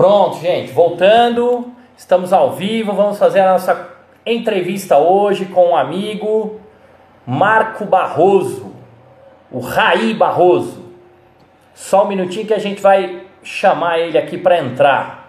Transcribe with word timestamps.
Pronto, 0.00 0.38
gente, 0.38 0.72
voltando, 0.72 1.74
estamos 1.94 2.32
ao 2.32 2.52
vivo, 2.52 2.94
vamos 2.94 3.18
fazer 3.18 3.40
a 3.40 3.52
nossa 3.52 3.90
entrevista 4.24 4.96
hoje 4.96 5.44
com 5.44 5.72
um 5.72 5.76
amigo, 5.76 6.58
Marco 7.26 7.84
Barroso, 7.84 8.74
o 9.52 9.60
Raí 9.60 10.14
Barroso. 10.14 10.82
Só 11.74 12.04
um 12.04 12.08
minutinho 12.08 12.46
que 12.46 12.54
a 12.54 12.58
gente 12.58 12.80
vai 12.80 13.26
chamar 13.42 13.98
ele 13.98 14.16
aqui 14.16 14.38
para 14.38 14.58
entrar. 14.58 15.20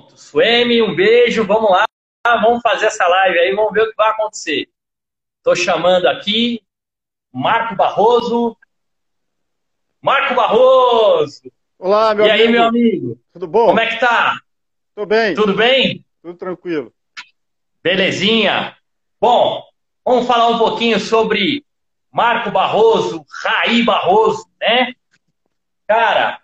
Pronto, 0.00 0.16
Suemi, 0.30 0.80
um 0.80 0.94
beijo, 0.94 1.44
vamos 1.44 1.72
lá, 1.72 1.84
vamos 2.24 2.62
fazer 2.62 2.86
essa 2.86 3.04
live 3.04 3.36
aí, 3.36 3.52
vamos 3.52 3.72
ver 3.72 3.82
o 3.82 3.90
que 3.90 3.96
vai 3.96 4.10
acontecer. 4.10 4.68
Estou 5.38 5.56
chamando 5.56 6.06
aqui 6.06 6.62
Marco 7.32 7.74
Barroso. 7.74 8.56
Marco 10.00 10.36
Barroso! 10.36 11.50
Olá, 11.76 12.14
meu 12.14 12.26
e 12.26 12.30
amigo. 12.30 12.44
aí, 12.44 12.48
meu 12.48 12.62
amigo? 12.62 13.20
Tudo 13.32 13.48
bom? 13.48 13.66
Como 13.66 13.80
é 13.80 13.88
que 13.88 13.98
tá? 13.98 14.40
Tudo 14.94 15.06
bem. 15.08 15.34
Tudo 15.34 15.52
bem? 15.52 16.04
Tudo 16.22 16.34
tranquilo. 16.38 16.94
Belezinha? 17.82 18.76
Bom, 19.20 19.64
vamos 20.04 20.28
falar 20.28 20.46
um 20.50 20.58
pouquinho 20.58 21.00
sobre 21.00 21.64
Marco 22.08 22.52
Barroso, 22.52 23.26
Raí 23.42 23.82
Barroso, 23.82 24.48
né? 24.60 24.94
Cara, 25.88 26.40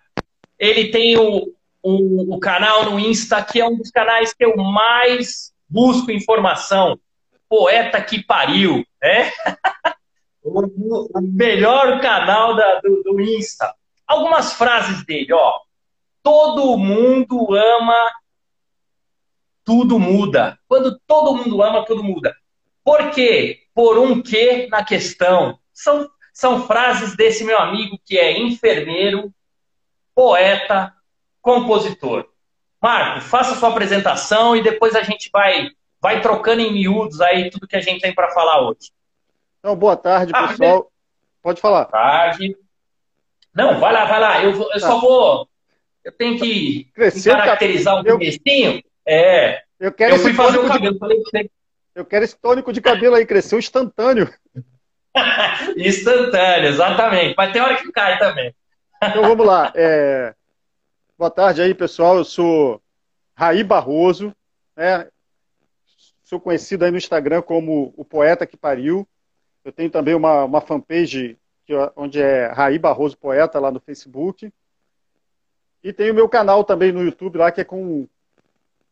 ele 0.59 0.91
tem 0.91 1.17
o, 1.17 1.55
o, 1.87 2.35
o, 2.35 2.39
canal 2.39 2.83
no 2.83 2.99
Insta, 2.99 3.41
que 3.41 3.61
é 3.61 3.65
um 3.65 3.77
dos 3.77 3.89
canais 3.89 4.33
que 4.33 4.43
eu 4.43 4.57
mais 4.57 5.53
busco 5.69 6.11
informação. 6.11 6.99
Poeta 7.47 8.01
que 8.01 8.21
pariu, 8.21 8.85
né? 9.01 9.31
o, 10.43 11.21
melhor 11.21 12.01
canal 12.01 12.55
da, 12.55 12.81
do, 12.81 13.03
do 13.03 13.21
Insta. 13.21 13.73
Algumas 14.05 14.51
frases 14.53 15.05
dele, 15.05 15.31
ó. 15.31 15.53
Todo 16.21 16.77
mundo 16.77 17.55
ama, 17.55 18.11
tudo 19.63 19.97
muda. 19.97 20.59
Quando 20.67 20.99
todo 21.07 21.37
mundo 21.37 21.63
ama, 21.63 21.85
tudo 21.85 22.03
muda. 22.03 22.35
Por 22.83 23.11
quê? 23.11 23.61
Por 23.73 23.97
um 23.97 24.21
quê 24.21 24.67
na 24.69 24.83
questão. 24.83 25.57
São, 25.73 26.09
são 26.33 26.67
frases 26.67 27.15
desse 27.15 27.45
meu 27.45 27.57
amigo 27.57 27.97
que 28.05 28.17
é 28.17 28.37
enfermeiro, 28.37 29.33
poeta, 30.13 30.93
compositor. 31.47 32.27
Marco, 32.81 33.21
faça 33.21 33.55
sua 33.55 33.69
apresentação 33.69 34.53
e 34.53 34.61
depois 34.61 34.95
a 34.95 35.01
gente 35.01 35.29
vai, 35.31 35.69
vai 36.01 36.21
trocando 36.21 36.61
em 36.61 36.73
miúdos 36.73 37.21
aí 37.21 37.49
tudo 37.49 37.67
que 37.67 37.77
a 37.77 37.81
gente 37.81 38.01
tem 38.01 38.13
para 38.13 38.31
falar 38.31 38.67
hoje. 38.67 38.91
Então, 39.59 39.75
boa 39.75 39.95
tarde, 39.95 40.33
ah, 40.35 40.49
pessoal. 40.49 40.91
Pode 41.41 41.61
falar. 41.61 41.85
Boa 41.85 41.91
tarde. 41.91 42.57
Não, 43.55 43.79
vai 43.79 43.93
lá, 43.93 44.05
vai 44.05 44.19
lá. 44.19 44.43
Eu, 44.43 44.51
eu 44.51 44.69
tá. 44.69 44.79
só 44.79 44.99
vou. 44.99 45.47
Eu 46.03 46.11
tenho 46.11 46.37
que 46.37 46.89
Cresceu, 46.93 47.33
caracterizar 47.33 47.95
um 47.95 48.05
eu... 48.05 48.13
comecinho. 48.13 48.83
É. 49.05 49.61
Eu 49.79 49.91
quero 49.93 50.15
eu 50.15 50.19
fui 50.19 50.33
fazer 50.33 50.59
o 50.59 50.67
cabelo. 50.67 50.93
De... 50.93 50.99
Falei 50.99 51.17
você. 51.19 51.49
Eu 51.95 52.05
quero 52.05 52.25
esse 52.25 52.37
tônico 52.37 52.73
de 52.73 52.81
cabelo 52.81 53.15
aí, 53.15 53.25
cresceu 53.25 53.57
instantâneo. 53.57 54.31
instantâneo, 55.77 56.67
exatamente. 56.67 57.33
Mas 57.35 57.51
tem 57.53 57.61
hora 57.61 57.77
que 57.77 57.91
cai 57.91 58.19
também. 58.19 58.53
Então 59.01 59.23
vamos 59.23 59.45
lá. 59.45 59.71
É... 59.73 60.35
Boa 61.17 61.31
tarde 61.31 61.63
aí, 61.63 61.73
pessoal. 61.73 62.17
Eu 62.17 62.23
sou 62.23 62.79
Raí 63.33 63.63
Barroso, 63.63 64.35
né? 64.75 65.09
Sou 66.23 66.39
conhecido 66.39 66.85
aí 66.85 66.91
no 66.91 66.97
Instagram 66.97 67.41
como 67.41 67.91
o 67.97 68.05
Poeta 68.05 68.45
que 68.45 68.55
Pariu. 68.55 69.07
Eu 69.65 69.71
tenho 69.71 69.89
também 69.89 70.13
uma, 70.13 70.43
uma 70.43 70.61
fanpage 70.61 71.35
que, 71.65 71.73
onde 71.95 72.21
é 72.21 72.51
Raí 72.51 72.77
Barroso 72.77 73.17
Poeta 73.17 73.59
lá 73.59 73.71
no 73.71 73.79
Facebook. 73.79 74.53
E 75.83 75.91
tenho 75.91 76.13
o 76.13 76.15
meu 76.15 76.29
canal 76.29 76.63
também 76.63 76.91
no 76.91 77.01
YouTube 77.01 77.39
lá 77.39 77.51
que 77.51 77.61
é 77.61 77.63
com 77.63 78.07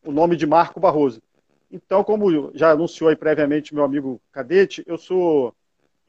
o 0.04 0.12
nome 0.12 0.36
de 0.36 0.48
Marco 0.48 0.80
Barroso. 0.80 1.22
Então, 1.72 2.04
como 2.04 2.52
já 2.58 2.72
anunciou 2.72 3.12
aí 3.12 3.16
previamente 3.16 3.76
meu 3.76 3.84
amigo 3.84 4.20
Cadete, 4.32 4.84
eu 4.88 4.98
sou 4.98 5.56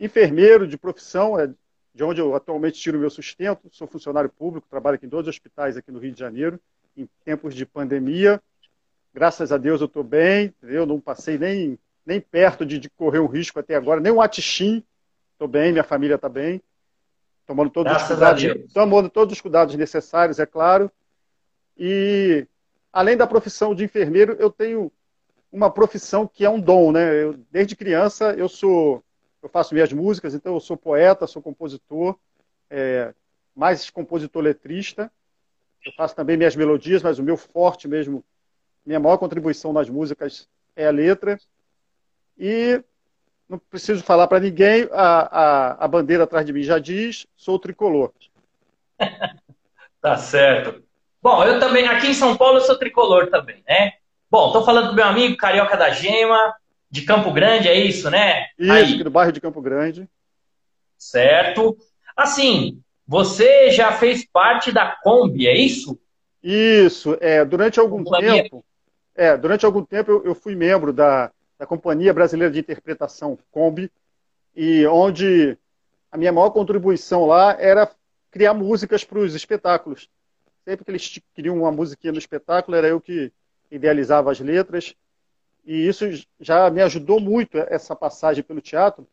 enfermeiro 0.01 0.67
de 0.67 0.79
profissão, 0.79 1.39
é 1.39 1.53
de 1.97 2.05
onde 2.05 2.21
eu 2.21 2.37
atualmente 2.37 2.79
tiro 2.79 2.99
meu 2.99 3.09
sustento. 3.09 3.71
Sou 3.73 3.87
funcionário 3.87 4.29
público, 4.29 4.69
trabalho 4.69 4.97
aqui 4.97 5.07
em 5.07 5.09
dois 5.09 5.27
hospitais 5.27 5.79
aqui 5.79 5.91
no 5.91 5.99
Rio 5.99 6.13
de 6.13 6.21
Janeiro, 6.21 6.61
em 6.95 7.09
tempos 7.25 7.55
de 7.55 7.65
pandemia. 7.65 8.41
Graças 9.15 9.51
a 9.51 9.57
Deus 9.57 9.81
eu 9.81 9.87
estou 9.87 10.05
bem, 10.05 10.55
eu 10.63 10.85
não 10.85 11.01
passei 11.01 11.39
nem, 11.39 11.79
nem 12.05 12.21
perto 12.21 12.67
de, 12.67 12.79
de, 12.79 12.91
correr 12.91 13.19
um 13.19 13.27
risco 13.27 13.59
até 13.59 13.75
agora, 13.75 13.99
nem 13.99 14.13
um 14.13 14.21
atixim. 14.21 14.85
Estou 15.33 15.49
bem, 15.49 15.73
minha 15.73 15.83
família 15.83 16.17
está 16.17 16.29
bem. 16.29 16.61
Tomando 17.47 17.71
todos, 17.71 17.97
os 17.97 18.03
cuidados, 18.03 18.45
tomando 18.75 19.09
todos 19.09 19.33
os 19.33 19.41
cuidados 19.41 19.75
necessários, 19.75 20.39
é 20.39 20.45
claro. 20.45 20.93
E, 21.79 22.47
além 22.93 23.17
da 23.17 23.27
profissão 23.27 23.75
de 23.75 23.85
enfermeiro, 23.85 24.37
eu 24.39 24.51
tenho 24.51 24.93
uma 25.51 25.71
profissão 25.71 26.27
que 26.27 26.45
é 26.45 26.51
um 26.51 26.61
dom, 26.61 26.93
né? 26.93 27.23
Eu, 27.23 27.39
desde 27.51 27.75
criança 27.75 28.35
eu 28.35 28.51
sou 28.51 29.03
eu 29.43 29.49
faço 29.49 29.75
minhas 29.75 29.93
músicas, 29.93 30.35
então 30.35 30.55
eu 30.55 30.61
sou 30.61 30.77
poeta, 30.77 31.27
sou 31.27 31.43
compositor, 31.43 32.19
é, 32.71 33.15
mais 33.55 33.91
compositor 33.91 34.43
letrista. 34.43 35.11
Eu 35.85 35.93
faço 35.93 36.17
também 36.17 36.37
minhas 36.37 36.57
melodias, 36.57 37.03
mas 37.03 37.19
o 37.19 37.23
meu 37.23 37.37
forte 37.37 37.87
mesmo, 37.87 38.25
minha 38.85 38.99
maior 38.99 39.17
contribuição 39.19 39.73
nas 39.73 39.89
músicas 39.89 40.49
é 40.75 40.87
a 40.87 40.91
letra. 40.91 41.39
E 42.39 42.83
não 43.49 43.59
preciso 43.59 44.03
falar 44.03 44.27
para 44.27 44.41
ninguém, 44.41 44.89
a, 44.93 45.21
a, 45.21 45.85
a, 45.85 45.89
bandeira 45.89 46.25
atrás 46.25 46.45
de 46.45 46.53
mim 46.53 46.63
já 46.63 46.79
diz, 46.79 47.27
sou 47.37 47.59
tricolor. 47.59 48.13
tá 50.03 50.17
certo. 50.17 50.83
Bom, 51.23 51.45
eu 51.45 51.59
também, 51.61 51.87
aqui 51.87 52.09
em 52.09 52.15
São 52.15 52.37
Paulo, 52.37 52.59
eu 52.59 52.63
sou 52.63 52.79
tricolor 52.79 53.29
também, 53.31 53.63
né? 53.67 53.93
Bom, 54.31 54.49
estou 54.49 54.65
falando 54.65 54.89
do 54.89 54.95
meu 54.95 55.05
amigo 55.05 55.37
Carioca 55.37 55.77
da 55.77 55.91
Gema, 55.91 56.55
de 56.91 57.03
Campo 57.03 57.33
Grande, 57.33 57.69
é 57.69 57.79
isso, 57.79 58.11
né? 58.11 58.47
Isso, 58.59 58.73
Aí. 58.73 59.05
do 59.05 59.11
bairro 59.11 59.33
de 59.33 59.41
Campo 59.41 59.61
Grande. 59.61 60.09
Certo. 60.97 61.77
Assim, 62.17 62.81
você 63.07 63.71
já 63.71 63.93
fez 63.93 64.25
parte 64.25 64.73
da 64.73 64.97
Kombi, 65.03 65.47
é 65.47 65.57
isso? 65.57 65.99
Isso, 66.43 67.17
é, 67.21 67.45
durante 67.45 67.81
algum 67.81 68.05
Companhia. 68.05 68.45
tempo, 68.45 68.65
é, 69.15 69.37
durante 69.37 69.67
algum 69.67 69.85
tempo 69.85 70.11
eu, 70.11 70.25
eu 70.25 70.35
fui 70.35 70.55
membro 70.55 70.93
da, 70.93 71.31
da 71.59 71.67
Companhia 71.67 72.15
Brasileira 72.15 72.53
de 72.53 72.61
Interpretação, 72.61 73.39
Kombi, 73.51 73.91
e 74.55 74.87
onde 74.87 75.59
a 76.11 76.17
minha 76.17 76.33
maior 76.33 76.51
contribuição 76.51 77.27
lá 77.27 77.57
era 77.59 77.91
criar 78.31 78.55
músicas 78.55 79.05
para 79.05 79.19
os 79.19 79.35
espetáculos. 79.35 80.09
Sempre 80.65 80.85
que 80.85 80.91
eles 80.91 81.21
queriam 81.35 81.59
uma 81.59 81.73
musiquinha 81.73 82.13
no 82.13 82.19
espetáculo, 82.19 82.77
era 82.77 82.89
eu 82.89 83.01
que 83.01 83.33
idealizava 83.71 84.31
as 84.31 84.41
letras 84.41 84.95
e 85.67 85.89
isso 85.89 86.05
já 86.39 86.71
me 86.71 86.81
ajudou 86.81 87.21
muito, 87.21 87.59
essa 87.59 87.97
passagem 87.97 88.45
pelo 88.45 88.61
teatro, 88.61 89.07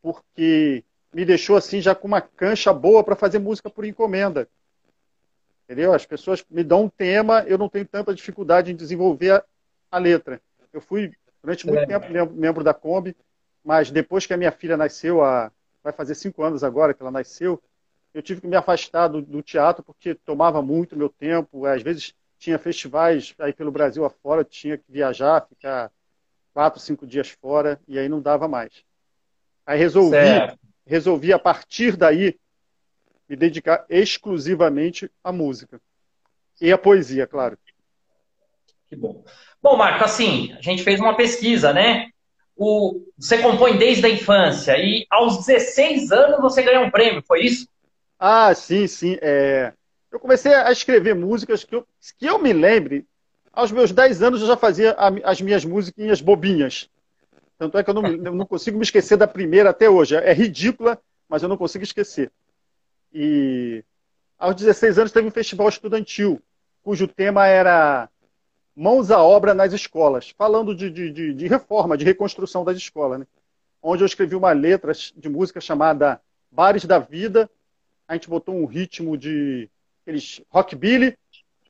porque 0.00 0.84
me 1.12 1.24
deixou 1.24 1.56
assim 1.56 1.80
já 1.80 1.96
com 1.96 2.06
uma 2.06 2.20
cancha 2.20 2.72
boa 2.72 3.02
para 3.02 3.16
fazer 3.16 3.40
música 3.40 3.68
por 3.68 3.84
encomenda. 3.84 4.48
Entendeu? 5.64 5.92
As 5.92 6.06
pessoas 6.06 6.44
me 6.48 6.62
dão 6.62 6.84
um 6.84 6.88
tema, 6.88 7.42
eu 7.48 7.58
não 7.58 7.68
tenho 7.68 7.84
tanta 7.84 8.14
dificuldade 8.14 8.70
em 8.70 8.76
desenvolver 8.76 9.32
a, 9.32 9.44
a 9.90 9.98
letra. 9.98 10.40
Eu 10.72 10.80
fui 10.80 11.12
durante 11.42 11.66
muito 11.66 11.80
é. 11.80 11.86
tempo 11.86 12.32
membro 12.32 12.62
da 12.62 12.72
Kombi, 12.72 13.16
mas 13.64 13.90
depois 13.90 14.26
que 14.26 14.32
a 14.32 14.36
minha 14.36 14.52
filha 14.52 14.76
nasceu, 14.76 15.24
a, 15.24 15.50
vai 15.82 15.92
fazer 15.92 16.14
cinco 16.14 16.44
anos 16.44 16.62
agora 16.62 16.94
que 16.94 17.02
ela 17.02 17.10
nasceu, 17.10 17.60
eu 18.14 18.22
tive 18.22 18.40
que 18.40 18.46
me 18.46 18.56
afastar 18.56 19.08
do, 19.08 19.20
do 19.20 19.42
teatro 19.42 19.82
porque 19.82 20.14
tomava 20.14 20.62
muito 20.62 20.96
meu 20.96 21.08
tempo. 21.08 21.66
Às 21.66 21.82
vezes 21.82 22.14
tinha 22.38 22.58
festivais 22.58 23.34
aí 23.38 23.52
pelo 23.52 23.72
Brasil 23.72 24.04
afora, 24.04 24.44
tinha 24.44 24.78
que 24.78 24.84
viajar, 24.88 25.46
ficar 25.48 25.90
quatro, 26.56 26.80
cinco 26.80 27.06
dias 27.06 27.28
fora, 27.28 27.78
e 27.86 27.98
aí 27.98 28.08
não 28.08 28.18
dava 28.18 28.48
mais. 28.48 28.72
Aí 29.66 29.78
resolvi, 29.78 30.16
resolvi 30.86 31.30
a 31.30 31.38
partir 31.38 31.98
daí 31.98 32.34
me 33.28 33.36
dedicar 33.36 33.84
exclusivamente 33.90 35.12
à 35.22 35.30
música. 35.30 35.78
E 36.58 36.72
à 36.72 36.78
poesia, 36.78 37.26
claro. 37.26 37.58
Que 38.88 38.96
bom. 38.96 39.22
Bom, 39.62 39.76
Marco, 39.76 40.02
assim, 40.02 40.54
a 40.54 40.62
gente 40.62 40.82
fez 40.82 40.98
uma 40.98 41.14
pesquisa, 41.14 41.74
né? 41.74 42.08
O, 42.56 43.04
você 43.18 43.36
compõe 43.36 43.76
desde 43.76 44.06
a 44.06 44.08
infância 44.08 44.78
e 44.78 45.06
aos 45.10 45.44
16 45.44 46.10
anos 46.10 46.40
você 46.40 46.62
ganhou 46.62 46.86
um 46.86 46.90
prêmio, 46.90 47.22
foi 47.22 47.44
isso? 47.44 47.68
Ah, 48.18 48.54
sim, 48.54 48.86
sim. 48.86 49.18
É... 49.20 49.74
Eu 50.10 50.18
comecei 50.18 50.54
a 50.54 50.72
escrever 50.72 51.14
músicas 51.14 51.64
que 51.64 51.74
eu, 51.74 51.86
que 52.18 52.24
eu 52.24 52.38
me 52.38 52.54
lembre 52.54 53.04
aos 53.56 53.72
meus 53.72 53.90
10 53.90 54.22
anos 54.22 54.42
eu 54.42 54.46
já 54.46 54.56
fazia 54.56 54.94
as 55.24 55.40
minhas 55.40 55.64
musiquinhas 55.64 56.20
bobinhas. 56.20 56.90
Tanto 57.58 57.78
é 57.78 57.82
que 57.82 57.88
eu 57.88 57.94
não, 57.94 58.06
eu 58.06 58.34
não 58.34 58.44
consigo 58.44 58.76
me 58.76 58.84
esquecer 58.84 59.16
da 59.16 59.26
primeira 59.26 59.70
até 59.70 59.88
hoje. 59.88 60.14
É 60.14 60.32
ridícula, 60.34 61.00
mas 61.26 61.42
eu 61.42 61.48
não 61.48 61.56
consigo 61.56 61.82
esquecer. 61.82 62.30
E 63.12 63.82
aos 64.38 64.54
16 64.54 64.98
anos 64.98 65.12
teve 65.12 65.26
um 65.26 65.30
festival 65.30 65.66
estudantil, 65.70 66.40
cujo 66.82 67.08
tema 67.08 67.46
era 67.46 68.10
Mãos 68.76 69.10
à 69.10 69.22
Obra 69.22 69.54
nas 69.54 69.72
Escolas, 69.72 70.34
falando 70.36 70.74
de, 70.74 70.90
de, 70.90 71.32
de 71.32 71.48
reforma, 71.48 71.96
de 71.96 72.04
reconstrução 72.04 72.62
das 72.62 72.76
escolas. 72.76 73.20
Né? 73.20 73.26
Onde 73.82 74.02
eu 74.02 74.06
escrevi 74.06 74.36
uma 74.36 74.52
letra 74.52 74.92
de 74.92 75.28
música 75.30 75.62
chamada 75.62 76.20
Bares 76.52 76.84
da 76.84 76.98
Vida. 76.98 77.48
A 78.06 78.12
gente 78.12 78.28
botou 78.28 78.54
um 78.54 78.66
ritmo 78.66 79.16
de 79.16 79.70
aqueles 80.02 80.42
rockabilly, 80.50 81.16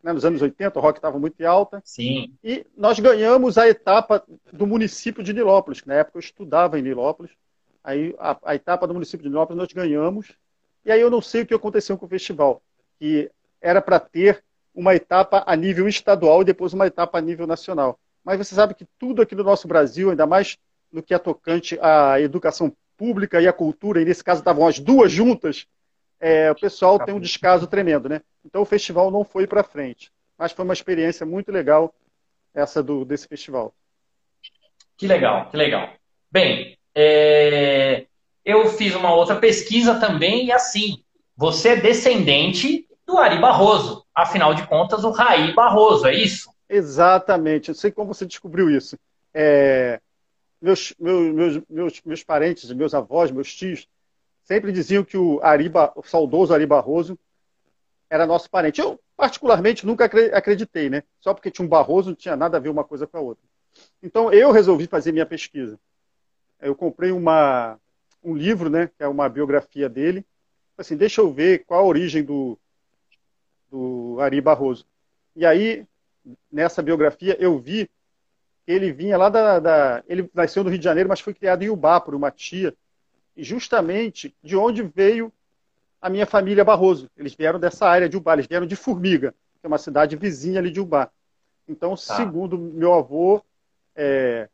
né, 0.07 0.13
nos 0.13 0.25
anos 0.25 0.41
80, 0.41 0.79
o 0.79 0.83
rock 0.83 0.99
estava 0.99 1.19
muito 1.19 1.45
alta. 1.45 1.83
Sim. 1.85 2.33
E 2.45 2.65
nós 2.77 3.01
ganhamos 3.01 3.59
a 3.59 3.69
etapa 3.69 4.23
do 4.53 4.65
município 4.65 5.21
de 5.21 5.33
Nilópolis, 5.33 5.81
que 5.81 5.89
na 5.89 5.95
época 5.95 6.19
eu 6.19 6.21
estudava 6.21 6.79
em 6.79 6.83
Nilópolis. 6.83 7.33
Aí 7.83 8.15
a, 8.17 8.39
a 8.45 8.55
etapa 8.55 8.87
do 8.87 8.95
município 8.95 9.25
de 9.25 9.29
Nilópolis 9.29 9.59
nós 9.59 9.73
ganhamos. 9.73 10.31
E 10.85 10.93
aí 10.93 11.01
eu 11.01 11.11
não 11.11 11.21
sei 11.21 11.43
o 11.43 11.47
que 11.47 11.53
aconteceu 11.53 11.99
com 11.99 12.07
o 12.07 12.09
festival, 12.09 12.63
que 13.01 13.29
era 13.61 13.83
para 13.83 13.99
ter 13.99 14.45
uma 14.73 14.95
etapa 14.95 15.43
a 15.45 15.57
nível 15.57 15.89
estadual 15.89 16.43
e 16.43 16.45
depois 16.45 16.73
uma 16.73 16.87
etapa 16.87 17.19
a 17.19 17.21
nível 17.21 17.45
nacional. 17.45 17.99
Mas 18.23 18.39
você 18.39 18.55
sabe 18.55 18.75
que 18.75 18.87
tudo 19.01 19.23
aqui 19.23 19.35
no 19.35 19.43
nosso 19.43 19.67
Brasil, 19.67 20.11
ainda 20.11 20.25
mais 20.25 20.57
no 20.93 21.03
que 21.03 21.15
é 21.15 21.19
tocante 21.19 21.77
à 21.83 22.21
educação 22.21 22.73
pública 22.97 23.41
e 23.41 23.49
à 23.49 23.53
cultura, 23.53 24.01
e 24.01 24.05
nesse 24.05 24.23
caso 24.23 24.41
estavam 24.41 24.69
as 24.69 24.79
duas 24.79 25.11
juntas, 25.11 25.67
é, 26.21 26.49
o 26.53 26.55
pessoal 26.55 26.97
tem 27.05 27.13
um 27.13 27.21
descaso 27.21 27.67
tremendo, 27.67 28.09
né? 28.09 28.23
Então 28.47 28.63
o 28.63 28.67
festival 28.67 29.11
não 29.11 29.25
foi 29.25 29.47
para 29.47 29.65
frente. 29.65 30.11
Mas 30.39 30.53
foi 30.53 30.65
uma 30.65 30.75
experiência 30.75 31.27
muito 31.27 31.51
legal 31.51 31.95
essa 32.55 32.83
do, 32.83 33.05
desse 33.05 33.27
festival. 33.27 33.75
Que 34.97 35.07
legal, 35.07 35.51
que 35.51 35.57
legal. 35.57 35.93
Bem, 36.31 36.79
é, 36.95 38.07
eu 38.45 38.67
fiz 38.71 38.95
uma 38.95 39.15
outra 39.15 39.37
pesquisa 39.37 39.99
também, 40.01 40.47
e 40.47 40.53
assim, 40.53 41.03
você 41.37 41.71
é 41.71 41.77
descendente 41.77 42.87
do 43.07 43.19
Ari 43.19 43.39
Barroso. 43.39 44.07
Afinal 44.15 44.55
de 44.55 44.67
contas, 44.67 45.05
o 45.05 45.11
Raí 45.11 45.53
Barroso, 45.53 46.07
é 46.07 46.15
isso? 46.15 46.51
Exatamente. 46.69 47.69
Eu 47.69 47.75
sei 47.75 47.91
como 47.91 48.15
você 48.15 48.25
descobriu 48.25 48.71
isso. 48.71 48.99
É, 49.35 50.01
meus, 50.61 50.95
meus, 50.99 51.35
meus, 51.35 51.63
meus, 51.69 52.03
meus 52.03 52.25
parentes, 52.25 52.71
meus 52.73 52.95
avós, 52.95 53.31
meus 53.31 53.55
tios, 53.55 53.87
sempre 54.43 54.73
diziam 54.73 55.05
que 55.05 55.19
o, 55.19 55.39
Ari, 55.43 55.71
o 55.95 56.03
saudoso 56.03 56.55
Ari 56.55 56.65
Barroso 56.65 57.19
era 58.09 58.27
nosso 58.27 58.49
parente. 58.51 58.81
Eu, 58.81 59.01
particularmente, 59.17 59.87
nunca 59.87 60.05
acreditei, 60.05 60.89
né? 60.89 61.03
Só 61.21 61.35
porque 61.35 61.51
tinha 61.51 61.65
um 61.65 61.69
Barroso, 61.69 62.11
não 62.11 62.17
tinha 62.17 62.37
nada 62.37 62.57
a 62.57 62.61
ver 62.61 62.69
uma 62.69 62.85
coisa 62.85 63.07
com 63.07 63.17
a 63.17 63.21
outra. 63.21 63.45
Então, 64.03 64.33
eu 64.33 64.51
resolvi 64.51 64.87
fazer 64.87 65.13
minha 65.13 65.27
pesquisa. 65.27 65.79
Eu 66.61 66.75
comprei 66.75 67.11
uma, 67.11 67.79
um 68.23 68.35
livro, 68.35 68.71
né, 68.71 68.89
que 68.89 69.03
é 69.03 69.09
uma 69.09 69.29
biografia 69.29 69.89
dele. 69.89 70.25
Assim, 70.77 70.97
deixa 70.97 71.21
eu 71.21 71.33
ver 71.33 71.65
qual 71.65 71.81
a 71.81 71.87
origem 71.87 72.23
do, 72.23 72.59
do 73.71 74.19
Ari 74.21 74.41
Barroso. 74.41 74.87
E 75.35 75.45
aí, 75.45 75.87
nessa 76.51 76.83
biografia, 76.83 77.37
eu 77.39 77.59
vi 77.59 77.89
que 78.65 78.73
ele 78.73 78.93
vinha 78.93 79.17
lá 79.17 79.29
da, 79.29 79.59
da, 79.59 80.05
Ele 80.09 80.29
nasceu 80.35 80.65
no 80.65 80.71
Rio 80.71 80.79
de 80.79 80.85
Janeiro, 80.85 81.09
mas 81.09 81.21
foi 81.21 81.35
criado 81.35 81.63
em 81.63 81.71
Ubá 81.71 82.01
por 82.01 82.15
uma 82.15 82.31
tia. 82.31 82.75
E 83.37 83.45
justamente 83.45 84.35
de 84.43 84.57
onde 84.57 84.83
veio 84.83 85.33
a 86.07 86.09
minha 86.09 86.25
família 86.25 86.65
Barroso. 86.65 87.11
Eles 87.17 87.35
vieram 87.35 87.59
dessa 87.59 87.85
área 87.85 88.09
de 88.09 88.17
Ubá, 88.17 88.35
eles 88.35 88.47
vieram 88.47 88.65
de 88.65 88.77
Formiga, 88.77 89.35
que 89.61 89.67
é 89.67 89.69
uma 89.69 89.77
cidade 89.77 90.15
vizinha 90.15 90.61
ali 90.61 90.71
de 90.71 90.79
Ubá. 90.79 91.11
Então, 91.69 91.91
tá. 91.91 91.97
segundo 91.97 92.57
meu 92.57 92.95
avô, 92.95 93.43
é, 93.97 94.49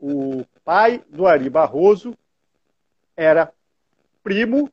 o 0.00 0.44
pai 0.64 1.00
do 1.08 1.24
Ari 1.24 1.48
Barroso 1.48 2.18
era 3.16 3.52
primo 4.24 4.68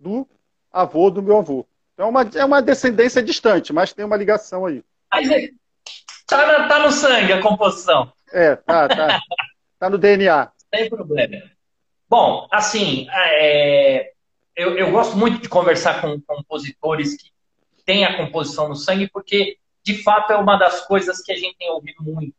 do 0.00 0.26
avô 0.72 1.10
do 1.10 1.22
meu 1.22 1.36
avô. 1.36 1.66
Então 1.92 2.06
é 2.06 2.08
uma, 2.08 2.22
é 2.22 2.44
uma 2.46 2.62
descendência 2.62 3.22
distante, 3.22 3.70
mas 3.70 3.92
tem 3.92 4.06
uma 4.06 4.16
ligação 4.16 4.64
aí. 4.64 4.82
Mas 5.12 5.28
tá, 6.26 6.68
tá 6.68 6.78
no 6.78 6.90
sangue 6.90 7.34
a 7.34 7.42
composição. 7.42 8.10
É, 8.32 8.56
tá, 8.56 8.88
tá. 8.88 9.20
tá 9.78 9.90
no 9.90 9.98
DNA. 9.98 10.50
Sem 10.74 10.88
problema. 10.88 11.36
Bom, 12.08 12.48
assim, 12.50 13.06
é, 13.12 14.12
eu, 14.58 14.76
eu, 14.76 14.90
gosto 14.90 15.16
muito 15.16 15.40
de 15.40 15.48
conversar 15.48 16.00
com 16.00 16.20
compositores 16.20 17.16
que 17.16 17.30
têm 17.86 18.04
a 18.04 18.16
composição 18.16 18.68
no 18.68 18.74
sangue, 18.74 19.08
porque 19.08 19.56
de 19.84 20.02
fato 20.02 20.32
é 20.32 20.36
uma 20.36 20.56
das 20.56 20.84
coisas 20.84 21.22
que 21.22 21.30
a 21.30 21.36
gente 21.36 21.56
tem 21.56 21.70
ouvido 21.70 22.02
muito. 22.02 22.34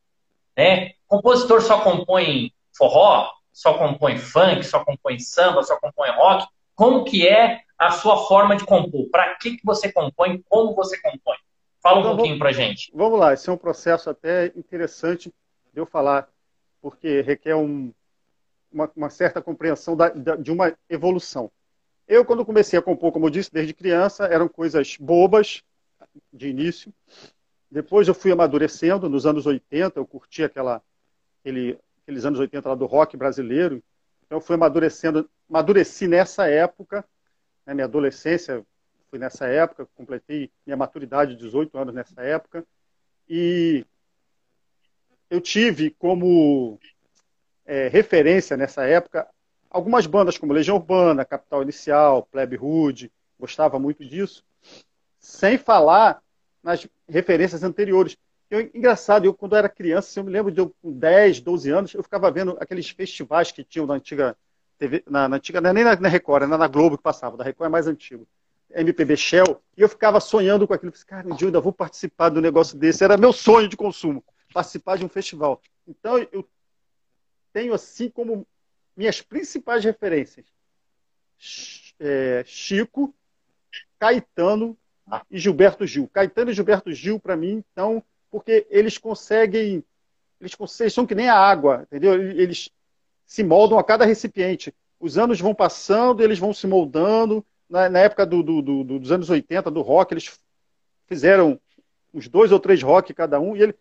Né? 0.55 0.91
Compositor 1.07 1.61
só 1.61 1.79
compõe 1.79 2.51
forró, 2.77 3.31
só 3.53 3.73
compõe 3.75 4.17
funk, 4.17 4.63
só 4.63 4.83
compõe 4.83 5.17
samba, 5.17 5.63
só 5.63 5.79
compõe 5.79 6.09
rock. 6.11 6.45
Como 6.75 7.05
que 7.05 7.25
é 7.25 7.61
a 7.77 7.91
sua 7.91 8.27
forma 8.27 8.57
de 8.57 8.65
compor? 8.65 9.09
Para 9.09 9.35
que, 9.35 9.55
que 9.55 9.65
você 9.65 9.89
compõe? 9.89 10.43
Como 10.49 10.75
você 10.75 11.01
compõe? 11.01 11.37
Fala 11.81 11.97
um 11.97 12.01
então, 12.01 12.15
pouquinho 12.17 12.37
para 12.37 12.51
gente. 12.51 12.91
Vamos 12.93 13.17
lá, 13.17 13.33
esse 13.33 13.49
é 13.49 13.53
um 13.53 13.57
processo 13.57 14.09
até 14.09 14.47
interessante 14.57 15.33
de 15.73 15.79
eu 15.79 15.85
falar, 15.85 16.27
porque 16.81 17.21
requer 17.21 17.55
um, 17.55 17.93
uma, 18.69 18.91
uma, 18.93 19.09
certa 19.09 19.41
compreensão 19.41 19.95
da, 19.95 20.09
da, 20.09 20.35
de 20.35 20.51
uma 20.51 20.77
evolução. 20.89 21.49
Eu, 22.09 22.25
quando 22.25 22.43
comecei 22.43 22.79
a 22.79 22.81
compor, 22.81 23.11
como 23.11 23.27
eu 23.27 23.29
disse, 23.29 23.53
desde 23.53 23.71
criança, 23.71 24.25
eram 24.25 24.49
coisas 24.49 24.97
bobas 24.99 25.61
de 26.33 26.49
início. 26.49 26.91
Depois 27.69 28.07
eu 28.07 28.15
fui 28.15 28.31
amadurecendo, 28.31 29.07
nos 29.07 29.27
anos 29.27 29.45
80, 29.45 29.99
eu 29.99 30.07
curti 30.07 30.43
aquela, 30.43 30.81
aquele, 31.39 31.77
aqueles 32.01 32.25
anos 32.25 32.39
80 32.39 32.67
lá 32.67 32.73
do 32.73 32.87
rock 32.87 33.15
brasileiro. 33.15 33.83
Então, 34.25 34.41
fui 34.41 34.55
amadurecendo, 34.55 35.29
amadureci 35.47 36.07
nessa 36.07 36.49
época, 36.49 37.05
né, 37.63 37.75
minha 37.75 37.85
adolescência 37.85 38.65
foi 39.11 39.19
nessa 39.19 39.45
época, 39.45 39.87
completei 39.93 40.51
minha 40.65 40.77
maturidade 40.77 41.35
de 41.35 41.41
18 41.41 41.77
anos 41.77 41.93
nessa 41.93 42.23
época, 42.23 42.65
e 43.27 43.85
eu 45.29 45.39
tive 45.39 45.91
como 45.91 46.79
é, 47.67 47.87
referência 47.87 48.57
nessa 48.57 48.83
época 48.87 49.27
algumas 49.69 50.05
bandas 50.05 50.37
como 50.37 50.53
Legião 50.53 50.77
Urbana, 50.77 51.25
Capital 51.25 51.61
Inicial, 51.61 52.27
Plebe 52.31 52.55
Rude, 52.55 53.11
gostava 53.39 53.79
muito 53.79 54.03
disso, 54.03 54.43
sem 55.19 55.57
falar 55.57 56.21
nas 56.63 56.87
referências 57.07 57.63
anteriores. 57.63 58.17
Eu, 58.49 58.61
engraçado, 58.73 59.25
eu 59.25 59.33
quando 59.33 59.55
era 59.55 59.69
criança, 59.69 60.19
eu 60.19 60.23
me 60.23 60.31
lembro 60.31 60.51
de 60.51 60.59
eu 60.59 60.73
com 60.81 60.91
10, 60.91 61.39
12 61.41 61.69
anos, 61.69 61.93
eu 61.93 62.03
ficava 62.03 62.31
vendo 62.31 62.57
aqueles 62.59 62.89
festivais 62.89 63.51
que 63.51 63.63
tinham 63.63 63.85
na 63.85 63.93
antiga 63.93 64.35
TV, 64.77 65.03
na, 65.07 65.29
na 65.29 65.35
antiga, 65.35 65.61
não 65.61 65.69
é 65.69 65.73
nem 65.73 65.83
na, 65.83 65.95
na 65.95 66.09
Record, 66.09 66.43
era 66.43 66.57
na 66.57 66.67
Globo 66.67 66.97
que 66.97 67.03
passava, 67.03 67.37
da 67.37 67.43
Record 67.43 67.67
é 67.67 67.71
mais 67.71 67.87
antigo. 67.87 68.27
MPB 68.71 69.17
Shell, 69.17 69.61
e 69.75 69.81
eu 69.81 69.89
ficava 69.89 70.19
sonhando 70.19 70.67
com 70.67 70.73
aquilo. 70.73 70.93
Cara, 71.07 71.27
um 71.27 71.35
dia 71.35 71.45
eu 71.45 71.49
ainda 71.49 71.59
vou 71.59 71.73
participar 71.73 72.29
do 72.29 72.39
negócio 72.39 72.77
desse. 72.77 73.03
Era 73.03 73.17
meu 73.17 73.33
sonho 73.33 73.67
de 73.67 73.75
consumo, 73.75 74.23
participar 74.53 74.97
de 74.97 75.03
um 75.03 75.09
festival. 75.09 75.59
Então, 75.87 76.19
eu 76.31 76.47
tenho 77.51 77.73
assim 77.73 78.11
como 78.11 78.45
minhas 78.99 79.21
principais 79.21 79.85
referências 79.85 80.45
é, 81.97 82.43
Chico, 82.45 83.15
Caetano 83.97 84.77
e 85.31 85.39
Gilberto 85.39 85.87
Gil. 85.87 86.09
Caetano 86.11 86.51
e 86.51 86.53
Gilberto 86.53 86.91
Gil, 86.91 87.17
para 87.17 87.37
mim, 87.37 87.63
então, 87.71 88.03
porque 88.29 88.67
eles 88.69 88.97
conseguem, 88.97 89.81
eles, 90.41 90.53
conseguem, 90.53 90.89
são 90.89 91.07
que 91.07 91.15
nem 91.15 91.29
a 91.29 91.35
água, 91.35 91.83
entendeu? 91.83 92.21
Eles 92.21 92.69
se 93.25 93.41
moldam 93.41 93.79
a 93.79 93.83
cada 93.85 94.03
recipiente. 94.03 94.75
Os 94.99 95.17
anos 95.17 95.39
vão 95.39 95.55
passando, 95.55 96.21
eles 96.21 96.37
vão 96.37 96.53
se 96.53 96.67
moldando. 96.67 97.45
Na, 97.69 97.87
na 97.87 97.99
época 97.99 98.25
do, 98.25 98.43
do, 98.43 98.61
do, 98.61 98.99
dos 98.99 99.11
anos 99.13 99.29
80, 99.29 99.71
do 99.71 99.81
rock, 99.81 100.13
eles 100.13 100.37
fizeram 101.07 101.57
uns 102.13 102.27
dois 102.27 102.51
ou 102.51 102.59
três 102.59 102.83
rock 102.83 103.13
cada 103.13 103.39
um, 103.39 103.55
e 103.55 103.61
ele, 103.61 103.75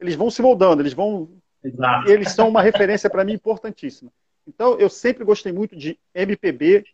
eles 0.00 0.14
vão 0.14 0.30
se 0.30 0.40
moldando, 0.40 0.80
eles 0.80 0.94
vão. 0.94 1.28
Exato. 1.62 2.10
Eles 2.10 2.32
são 2.32 2.48
uma 2.48 2.62
referência 2.62 3.10
para 3.10 3.22
mim 3.22 3.34
importantíssima. 3.34 4.10
Então, 4.46 4.78
eu 4.78 4.90
sempre 4.90 5.24
gostei 5.24 5.52
muito 5.52 5.76
de 5.76 5.98
MPB 6.14 6.84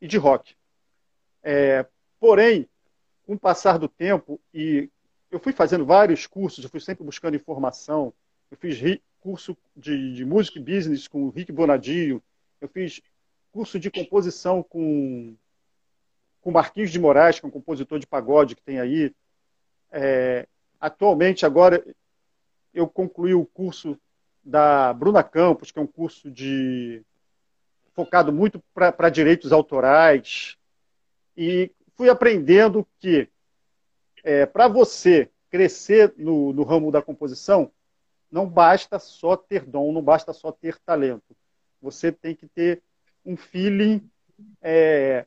e 0.00 0.06
de 0.06 0.16
rock. 0.16 0.54
É, 1.42 1.86
porém, 2.18 2.68
com 3.26 3.34
o 3.34 3.38
passar 3.38 3.78
do 3.78 3.88
tempo, 3.88 4.40
e 4.52 4.88
eu 5.30 5.38
fui 5.38 5.52
fazendo 5.52 5.84
vários 5.84 6.26
cursos, 6.26 6.64
eu 6.64 6.70
fui 6.70 6.80
sempre 6.80 7.04
buscando 7.04 7.36
informação. 7.36 8.12
Eu 8.50 8.56
fiz 8.56 8.78
curso 9.20 9.56
de, 9.74 10.14
de 10.14 10.24
Music 10.24 10.60
Business 10.60 11.08
com 11.08 11.24
o 11.24 11.30
Rick 11.30 11.50
Bonadio, 11.50 12.22
eu 12.60 12.68
fiz 12.68 13.00
curso 13.50 13.78
de 13.78 13.90
composição 13.90 14.62
com, 14.62 15.34
com 16.40 16.50
Marquinhos 16.50 16.90
de 16.90 16.98
Moraes, 16.98 17.40
que 17.40 17.46
é 17.46 17.48
um 17.48 17.52
compositor 17.52 17.98
de 17.98 18.06
pagode 18.06 18.54
que 18.54 18.62
tem 18.62 18.78
aí. 18.78 19.14
É, 19.90 20.46
atualmente, 20.78 21.46
agora, 21.46 21.84
eu 22.74 22.86
concluí 22.86 23.34
o 23.34 23.46
curso 23.46 23.98
da 24.44 24.92
Bruna 24.92 25.22
Campos, 25.22 25.70
que 25.70 25.78
é 25.78 25.82
um 25.82 25.86
curso 25.86 26.30
de 26.30 27.02
focado 27.94 28.32
muito 28.32 28.62
para 28.74 29.08
direitos 29.08 29.52
autorais. 29.52 30.56
E 31.36 31.70
fui 31.96 32.08
aprendendo 32.10 32.86
que 32.98 33.28
é, 34.22 34.44
para 34.46 34.68
você 34.68 35.30
crescer 35.48 36.12
no, 36.16 36.52
no 36.52 36.64
ramo 36.64 36.90
da 36.90 37.00
composição, 37.00 37.70
não 38.30 38.48
basta 38.48 38.98
só 38.98 39.36
ter 39.36 39.64
dom, 39.64 39.92
não 39.92 40.02
basta 40.02 40.32
só 40.32 40.50
ter 40.50 40.78
talento. 40.78 41.36
Você 41.80 42.10
tem 42.10 42.34
que 42.34 42.46
ter 42.48 42.82
um 43.24 43.36
feeling 43.36 44.02
é, 44.60 45.24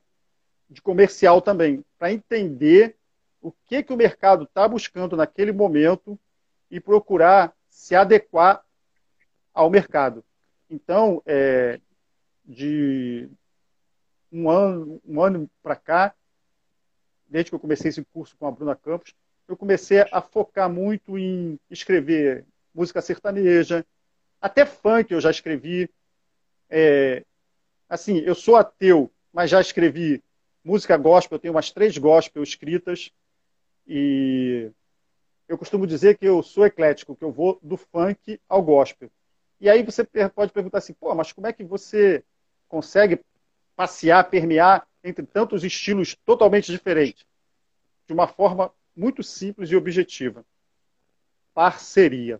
de 0.69 0.81
comercial 0.81 1.41
também, 1.41 1.83
para 1.97 2.11
entender 2.11 2.97
o 3.41 3.51
que, 3.65 3.81
que 3.81 3.93
o 3.93 3.97
mercado 3.97 4.43
está 4.43 4.67
buscando 4.67 5.15
naquele 5.15 5.53
momento 5.53 6.19
e 6.69 6.79
procurar 6.79 7.53
se 7.69 7.95
adequar 7.95 8.65
ao 9.57 9.71
mercado. 9.71 10.23
Então, 10.69 11.19
é, 11.25 11.79
de 12.45 13.27
um 14.31 14.47
ano, 14.51 15.01
um 15.03 15.19
ano 15.19 15.49
para 15.63 15.75
cá, 15.75 16.13
desde 17.27 17.49
que 17.49 17.55
eu 17.55 17.59
comecei 17.59 17.89
esse 17.89 18.05
curso 18.13 18.37
com 18.37 18.45
a 18.45 18.51
Bruna 18.51 18.75
Campos, 18.75 19.15
eu 19.47 19.57
comecei 19.57 20.05
a 20.11 20.21
focar 20.21 20.69
muito 20.69 21.17
em 21.17 21.59
escrever 21.71 22.45
música 22.71 23.01
sertaneja, 23.01 23.83
até 24.39 24.63
funk 24.63 25.11
eu 25.11 25.19
já 25.19 25.31
escrevi. 25.31 25.89
É, 26.69 27.25
assim, 27.89 28.19
eu 28.19 28.35
sou 28.35 28.57
ateu, 28.57 29.11
mas 29.33 29.49
já 29.49 29.59
escrevi 29.59 30.23
música 30.63 30.95
gospel, 30.97 31.37
eu 31.37 31.39
tenho 31.39 31.53
umas 31.55 31.71
três 31.71 31.97
gospel 31.97 32.43
escritas 32.43 33.11
e 33.87 34.69
eu 35.47 35.57
costumo 35.57 35.87
dizer 35.87 36.15
que 36.15 36.27
eu 36.27 36.43
sou 36.43 36.63
eclético, 36.63 37.15
que 37.15 37.23
eu 37.23 37.31
vou 37.31 37.57
do 37.63 37.75
funk 37.75 38.39
ao 38.47 38.61
gospel. 38.61 39.09
E 39.59 39.69
aí 39.69 39.83
você 39.83 40.03
pode 40.33 40.51
perguntar 40.51 40.77
assim, 40.77 40.93
pô, 40.93 41.13
mas 41.15 41.31
como 41.31 41.47
é 41.47 41.53
que 41.53 41.63
você 41.63 42.23
consegue 42.67 43.19
passear, 43.75 44.29
permear 44.29 44.87
entre 45.03 45.25
tantos 45.25 45.63
estilos 45.63 46.15
totalmente 46.25 46.71
diferentes? 46.71 47.25
De 48.07 48.13
uma 48.13 48.27
forma 48.27 48.71
muito 48.95 49.23
simples 49.23 49.71
e 49.71 49.75
objetiva. 49.75 50.45
Parceria. 51.53 52.39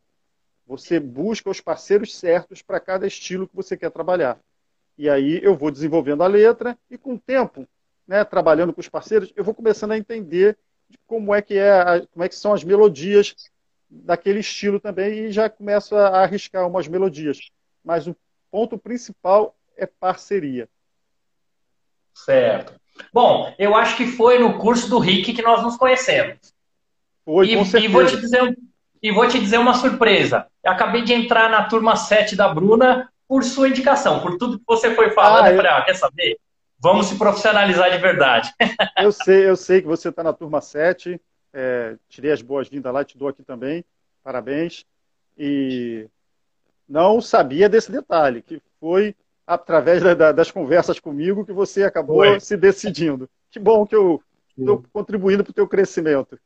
Você 0.66 1.00
busca 1.00 1.50
os 1.50 1.62
parceiros 1.62 2.16
certos 2.16 2.62
para 2.62 2.80
cada 2.80 3.08
estilo 3.08 3.48
que 3.48 3.56
você 3.56 3.78
quer 3.78 3.90
trabalhar. 3.90 4.40
E 4.98 5.10
aí 5.10 5.40
eu 5.44 5.56
vou 5.56 5.72
desenvolvendo 5.72 6.24
a 6.24 6.28
letra 6.28 6.78
e 6.90 6.98
com 6.98 7.14
o 7.14 7.20
tempo, 7.20 7.68
né, 8.08 8.24
trabalhando 8.24 8.74
com 8.74 8.82
os 8.82 8.90
parceiros, 8.90 9.32
eu 9.36 9.44
vou 9.44 9.54
começando 9.54 9.92
a 9.92 9.98
entender 9.98 10.58
de 10.90 10.98
como 11.06 11.34
é 11.34 11.42
que 11.42 11.58
é, 11.58 12.06
como 12.12 12.24
é 12.24 12.30
que 12.30 12.36
são 12.36 12.54
as 12.54 12.64
melodias 12.64 13.36
daquele 13.90 14.40
estilo 14.40 14.80
também 14.80 15.26
e 15.26 15.32
já 15.32 15.50
começo 15.50 15.96
a 15.96 16.22
arriscar 16.22 16.68
umas 16.68 16.88
melodias. 16.88 17.40
Mas 17.84 18.08
o 18.08 18.16
ponto 18.52 18.78
principal 18.78 19.56
é 19.76 19.86
parceria. 19.86 20.68
Certo. 22.14 22.74
Bom, 23.14 23.54
eu 23.60 23.76
acho 23.76 23.96
que 23.96 24.08
foi 24.08 24.40
no 24.40 24.58
curso 24.58 24.90
do 24.90 25.00
Rick 25.00 25.34
que 25.34 25.42
nós 25.42 25.62
nos 25.62 25.78
conhecemos. 25.78 26.54
Foi, 27.24 27.52
e, 27.52 27.56
com 27.56 27.66
certeza. 27.66 27.86
E 27.86 27.94
vou, 27.94 28.06
te 28.06 28.18
dizer, 28.18 28.58
e 29.04 29.12
vou 29.12 29.28
te 29.28 29.40
dizer 29.40 29.58
uma 29.58 29.74
surpresa. 29.74 30.48
Eu 30.64 30.72
acabei 30.72 31.04
de 31.04 31.14
entrar 31.14 31.50
na 31.50 31.66
turma 31.66 31.96
7 31.96 32.36
da 32.36 32.54
Bruna 32.54 33.10
por 33.28 33.44
sua 33.44 33.70
indicação, 33.70 34.22
por 34.22 34.38
tudo 34.38 34.58
que 34.58 34.66
você 34.66 34.96
foi 34.96 35.12
falando. 35.12 35.46
Ah, 35.46 35.52
eu 35.52 35.58
falei, 35.58 35.72
ah, 35.72 35.82
quer 35.82 35.96
saber? 35.96 36.40
Vamos 36.80 37.08
se 37.08 37.18
profissionalizar 37.18 37.92
de 37.92 37.98
verdade. 37.98 38.52
eu 38.98 39.12
sei, 39.12 39.50
eu 39.50 39.56
sei 39.56 39.82
que 39.82 39.88
você 39.88 40.10
está 40.10 40.24
na 40.24 40.34
turma 40.34 40.62
7. 40.62 41.20
É, 41.60 41.96
tirei 42.08 42.32
as 42.32 42.44
boas-vindas 42.44 42.94
lá, 42.94 43.04
te 43.04 43.18
dou 43.18 43.28
aqui 43.28 43.42
também. 43.42 43.84
Parabéns. 44.24 44.86
E 45.36 46.08
não 46.88 47.20
sabia 47.20 47.68
desse 47.68 47.92
detalhe, 47.92 48.44
que 48.44 48.62
foi 48.80 49.16
através 49.48 50.04
da, 50.04 50.32
das 50.32 50.52
conversas 50.52 51.00
comigo 51.00 51.44
que 51.44 51.52
você 51.52 51.84
acabou 51.84 52.40
se 52.40 52.56
decidindo. 52.56 53.28
Que 53.50 53.58
bom 53.58 53.88
que 53.88 53.96
eu 53.96 54.22
estou 54.56 54.84
contribuindo 54.94 55.44
para 55.44 55.50
o 55.50 55.54
teu 55.54 55.68
crescimento. 55.68 56.40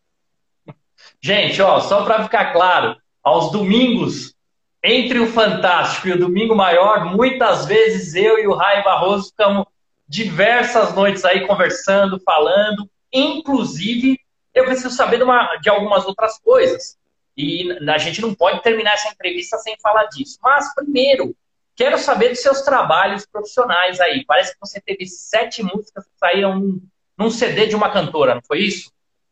Gente, 1.20 1.62
ó, 1.62 1.82
só 1.82 2.06
para 2.06 2.24
ficar 2.24 2.54
claro, 2.54 2.96
aos 3.22 3.52
domingos, 3.52 4.34
entre 4.82 5.20
o 5.20 5.28
Fantástico 5.28 6.08
e 6.08 6.14
o 6.14 6.20
Domingo 6.20 6.56
Maior, 6.56 7.14
muitas 7.14 7.66
vezes 7.66 8.16
eu 8.16 8.40
e 8.40 8.48
o 8.48 8.54
Rai 8.54 8.82
Barroso 8.82 9.28
ficamos 9.30 9.66
diversas 10.08 10.96
noites 10.96 11.26
aí 11.26 11.46
conversando, 11.46 12.18
falando. 12.22 12.90
Inclusive, 13.12 14.18
eu 14.54 14.66
preciso 14.66 14.90
saber 14.92 15.18
de, 15.18 15.24
uma, 15.24 15.56
de 15.58 15.70
algumas 15.70 16.06
outras 16.06 16.40
coisas. 16.40 16.98
E 17.36 17.72
a 17.90 17.98
gente 17.98 18.22
não 18.22 18.34
pode 18.36 18.62
terminar 18.62 18.94
essa 18.94 19.10
entrevista 19.10 19.58
sem 19.58 19.78
falar 19.82 20.06
disso. 20.06 20.38
Mas, 20.42 20.74
primeiro, 20.76 21.36
quero 21.76 21.98
saber 21.98 22.30
dos 22.30 22.42
seus 22.42 22.62
trabalhos 22.62 23.26
profissionais 23.26 24.00
aí. 24.00 24.26
Parece 24.26 24.54
que 24.54 24.60
você 24.60 24.82
teve 24.82 25.08
sete 25.08 25.64
músicas 25.64 26.06
que 26.06 26.18
saíram 26.18 26.80
num, 27.18 27.30
CD 27.30 27.68
de 27.68 27.76
uma 27.76 27.92
cantora, 27.92 28.36
não 28.36 28.42
foi 28.42 28.60
isso? 28.60 28.92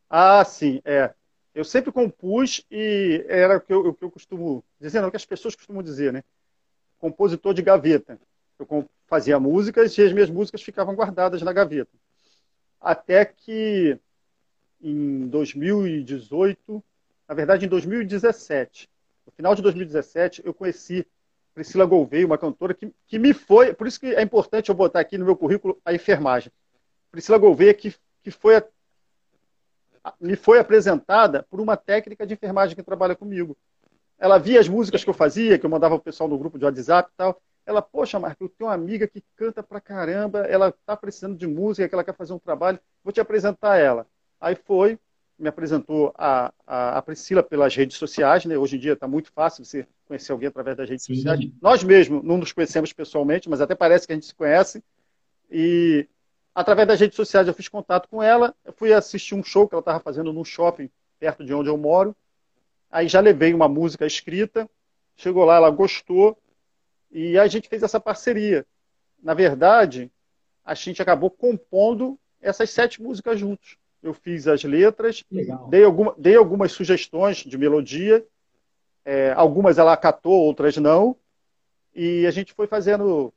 Ah, 0.09 0.43
sim, 0.45 0.81
é. 0.85 1.13
Eu 1.53 1.65
sempre 1.65 1.91
compus 1.91 2.63
e 2.71 3.25
era 3.27 3.57
o 3.57 3.61
que 3.61 3.73
eu, 3.73 3.79
o 3.87 3.93
que 3.93 4.03
eu 4.05 4.11
costumo 4.11 4.63
dizer, 4.79 5.01
não, 5.01 5.09
o 5.09 5.11
que 5.11 5.17
as 5.17 5.25
pessoas 5.25 5.55
costumam 5.55 5.83
dizer, 5.83 6.13
né? 6.13 6.23
Compositor 6.99 7.53
de 7.53 7.61
gaveta. 7.61 8.19
Eu 8.57 8.89
fazia 9.07 9.39
músicas 9.39 9.97
e 9.97 10.01
as 10.03 10.13
minhas 10.13 10.29
músicas 10.29 10.61
ficavam 10.61 10.95
guardadas 10.95 11.41
na 11.41 11.51
gaveta. 11.51 11.91
Até 12.79 13.25
que 13.25 13.99
em 14.81 15.27
2018, 15.27 16.83
na 17.27 17.35
verdade 17.35 17.65
em 17.65 17.69
2017, 17.69 18.89
no 19.25 19.31
final 19.31 19.55
de 19.55 19.61
2017, 19.61 20.41
eu 20.45 20.53
conheci 20.53 21.05
Priscila 21.53 21.85
Gouveia, 21.85 22.25
uma 22.25 22.37
cantora 22.37 22.73
que, 22.73 22.91
que 23.07 23.19
me 23.19 23.33
foi, 23.33 23.73
por 23.73 23.87
isso 23.87 23.99
que 23.99 24.07
é 24.07 24.21
importante 24.21 24.69
eu 24.69 24.75
botar 24.75 24.99
aqui 24.99 25.17
no 25.17 25.25
meu 25.25 25.35
currículo 25.35 25.79
a 25.83 25.93
enfermagem. 25.93 26.51
Priscila 27.11 27.37
Gouveia, 27.37 27.73
que, 27.73 27.93
que 28.23 28.31
foi 28.31 28.57
a, 28.57 28.63
me 30.19 30.35
foi 30.35 30.59
apresentada 30.59 31.43
por 31.49 31.59
uma 31.59 31.75
técnica 31.75 32.25
de 32.25 32.33
enfermagem 32.33 32.75
que 32.75 32.83
trabalha 32.83 33.15
comigo. 33.15 33.57
Ela 34.17 34.37
via 34.37 34.59
as 34.59 34.67
músicas 34.67 35.03
que 35.03 35.09
eu 35.09 35.13
fazia, 35.13 35.57
que 35.57 35.65
eu 35.65 35.69
mandava 35.69 35.95
o 35.95 35.99
pessoal 35.99 36.29
no 36.29 36.37
grupo 36.37 36.57
de 36.57 36.65
WhatsApp 36.65 37.09
e 37.13 37.17
tal, 37.17 37.41
ela, 37.65 37.81
poxa, 37.81 38.19
Marco, 38.19 38.43
eu 38.43 38.49
tenho 38.49 38.67
uma 38.67 38.73
amiga 38.73 39.07
que 39.07 39.23
canta 39.35 39.61
pra 39.61 39.79
caramba, 39.79 40.39
ela 40.39 40.73
tá 40.85 40.97
precisando 40.97 41.37
de 41.37 41.45
música, 41.45 41.87
que 41.87 41.93
ela 41.93 42.03
quer 42.03 42.15
fazer 42.15 42.33
um 42.33 42.39
trabalho, 42.39 42.79
vou 43.03 43.13
te 43.13 43.21
apresentar 43.21 43.77
ela. 43.77 44.07
Aí 44.39 44.55
foi, 44.55 44.97
me 45.37 45.47
apresentou 45.47 46.13
a, 46.17 46.53
a, 46.65 46.97
a 46.97 47.01
Priscila 47.01 47.41
pelas 47.41 47.75
redes 47.75 47.97
sociais, 47.97 48.45
né? 48.45 48.57
Hoje 48.57 48.75
em 48.75 48.79
dia 48.79 48.93
está 48.93 49.07
muito 49.07 49.31
fácil 49.31 49.63
você 49.63 49.87
conhecer 50.05 50.31
alguém 50.31 50.49
através 50.49 50.75
das 50.75 50.89
redes 50.89 51.05
Sim. 51.05 51.15
sociais. 51.15 51.49
Nós 51.61 51.83
mesmos 51.83 52.23
não 52.23 52.37
nos 52.37 52.51
conhecemos 52.51 52.91
pessoalmente, 52.91 53.49
mas 53.49 53.61
até 53.61 53.75
parece 53.75 54.05
que 54.05 54.13
a 54.13 54.15
gente 54.15 54.25
se 54.25 54.35
conhece. 54.35 54.83
E 55.49 56.07
através 56.53 56.87
das 56.87 56.99
redes 56.99 57.15
sociais 57.15 57.47
eu 57.47 57.53
fiz 57.53 57.67
contato 57.67 58.07
com 58.09 58.21
ela, 58.21 58.53
eu 58.65 58.73
fui 58.73 58.93
assistir 58.93 59.35
um 59.35 59.43
show 59.43 59.67
que 59.67 59.73
ela 59.73 59.81
estava 59.81 59.99
fazendo 59.99 60.33
num 60.33 60.43
shopping 60.43 60.89
perto 61.19 61.43
de 61.43 61.53
onde 61.53 61.69
eu 61.69 61.77
moro. 61.77 62.15
Aí 62.91 63.07
já 63.07 63.19
levei 63.19 63.53
uma 63.53 63.67
música 63.67 64.05
escrita, 64.05 64.69
chegou 65.15 65.45
lá, 65.45 65.57
ela 65.57 65.69
gostou, 65.69 66.37
e 67.11 67.37
a 67.37 67.47
gente 67.47 67.69
fez 67.69 67.83
essa 67.83 67.99
parceria. 67.99 68.65
Na 69.21 69.33
verdade, 69.33 70.11
a 70.63 70.73
gente 70.73 71.01
acabou 71.01 71.29
compondo 71.29 72.17
essas 72.41 72.69
sete 72.69 73.01
músicas 73.01 73.39
juntos. 73.39 73.77
Eu 74.01 74.13
fiz 74.13 74.47
as 74.47 74.63
letras, 74.63 75.23
dei, 75.69 75.83
alguma, 75.83 76.15
dei 76.17 76.35
algumas 76.35 76.71
sugestões 76.71 77.37
de 77.37 77.57
melodia, 77.57 78.25
é, 79.03 79.31
algumas 79.33 79.77
ela 79.77 79.91
acatou, 79.91 80.33
outras 80.33 80.77
não, 80.77 81.17
e 81.93 82.25
a 82.25 82.31
gente 82.31 82.53
foi 82.53 82.67
fazendo. 82.67 83.33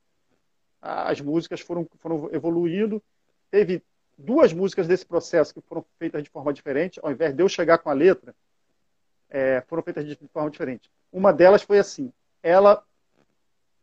As 0.80 1.20
músicas 1.20 1.60
foram, 1.60 1.88
foram 1.98 2.28
evoluindo. 2.32 3.02
Teve 3.50 3.82
duas 4.16 4.52
músicas 4.52 4.86
desse 4.86 5.06
processo 5.06 5.54
que 5.54 5.60
foram 5.60 5.84
feitas 5.98 6.22
de 6.22 6.30
forma 6.30 6.52
diferente, 6.52 7.00
ao 7.02 7.10
invés 7.10 7.34
de 7.34 7.42
eu 7.42 7.48
chegar 7.48 7.78
com 7.78 7.90
a 7.90 7.92
letra, 7.92 8.34
é, 9.28 9.62
foram 9.62 9.82
feitas 9.82 10.06
de 10.06 10.16
forma 10.32 10.50
diferente. 10.50 10.90
Uma 11.12 11.32
delas 11.32 11.62
foi 11.62 11.78
assim: 11.78 12.12
ela 12.42 12.84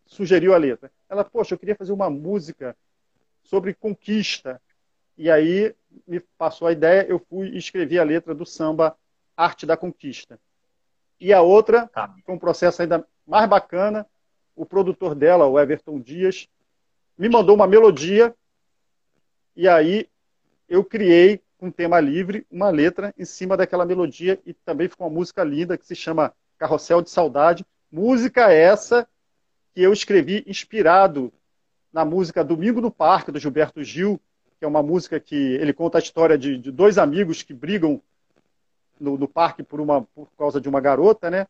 sugeriu 0.05 0.53
a 0.53 0.57
letra. 0.57 0.91
Ela, 1.09 1.23
poxa, 1.23 1.53
eu 1.53 1.59
queria 1.59 1.75
fazer 1.75 1.91
uma 1.91 2.09
música 2.09 2.75
sobre 3.43 3.73
conquista. 3.73 4.61
E 5.19 5.29
aí 5.29 5.75
me 6.07 6.21
passou 6.37 6.65
a 6.65 6.71
ideia, 6.71 7.05
eu 7.05 7.19
fui 7.19 7.49
e 7.49 7.57
escrevi 7.57 7.99
a 7.99 8.03
letra 8.05 8.33
do 8.33 8.45
samba 8.45 8.95
Arte 9.35 9.65
da 9.65 9.75
Conquista. 9.75 10.39
E 11.19 11.33
a 11.33 11.41
outra 11.41 11.87
tá. 11.89 12.15
foi 12.25 12.33
um 12.33 12.39
processo 12.39 12.81
ainda 12.81 13.05
mais 13.27 13.49
bacana. 13.49 14.07
O 14.55 14.65
produtor 14.65 15.13
dela, 15.13 15.45
o 15.45 15.59
Everton 15.59 15.99
Dias, 15.99 16.47
me 17.17 17.27
mandou 17.27 17.53
uma 17.53 17.67
melodia 17.67 18.33
e 19.57 19.67
aí 19.67 20.07
eu 20.69 20.85
criei 20.85 21.41
com 21.57 21.69
tema 21.69 21.99
livre 21.99 22.47
uma 22.49 22.69
letra 22.69 23.13
em 23.17 23.25
cima 23.25 23.57
daquela 23.57 23.85
melodia 23.85 24.39
e 24.45 24.53
também 24.53 24.87
ficou 24.87 25.05
uma 25.05 25.13
música 25.13 25.43
linda 25.43 25.77
que 25.77 25.85
se 25.85 25.97
chama 25.97 26.33
Carrossel 26.57 27.01
de 27.01 27.09
Saudade. 27.09 27.65
Música 27.91 28.53
essa 28.53 29.05
que 29.73 29.81
eu 29.81 29.91
escrevi 29.91 30.45
inspirado 30.47 31.33
na 31.91 32.05
música 32.05 32.41
Domingo 32.41 32.79
no 32.79 32.89
Parque, 32.89 33.33
do 33.33 33.39
Gilberto 33.39 33.83
Gil, 33.83 34.17
que 34.59 34.65
é 34.65 34.67
uma 34.67 34.83
música 34.83 35.19
que 35.19 35.35
ele 35.35 35.71
conta 35.71 35.97
a 35.97 36.01
história 36.01 36.37
de, 36.37 36.57
de 36.57 36.69
dois 36.69 36.97
amigos 36.97 37.41
que 37.41 37.53
brigam 37.53 38.01
no, 38.99 39.17
no, 39.17 39.27
parque 39.27 39.63
por, 39.63 39.79
uma, 39.79 40.01
por 40.01 40.27
causa 40.37 40.59
de 40.59 40.67
uma 40.67 40.81
garota, 40.81 41.29
né? 41.29 41.47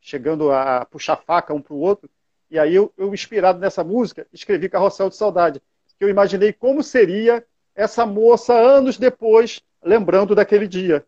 Chegando 0.00 0.52
a 0.52 0.84
puxar 0.84 1.16
faca 1.16 1.52
um 1.52 1.60
para 1.60 1.74
o 1.74 1.80
outro. 1.80 2.08
E 2.48 2.58
aí 2.58 2.74
eu, 2.74 2.92
eu, 2.96 3.12
inspirado 3.12 3.58
nessa 3.58 3.82
música, 3.82 4.24
escrevi 4.32 4.68
Carrossel 4.68 5.08
de 5.08 5.16
Saudade, 5.16 5.60
que 5.98 6.04
eu 6.04 6.08
imaginei 6.08 6.52
como 6.52 6.82
seria 6.82 7.44
essa 7.74 8.06
moça 8.06 8.54
anos 8.54 8.96
depois, 8.96 9.60
lembrando 9.82 10.34
daquele 10.34 10.68
dia. 10.68 11.04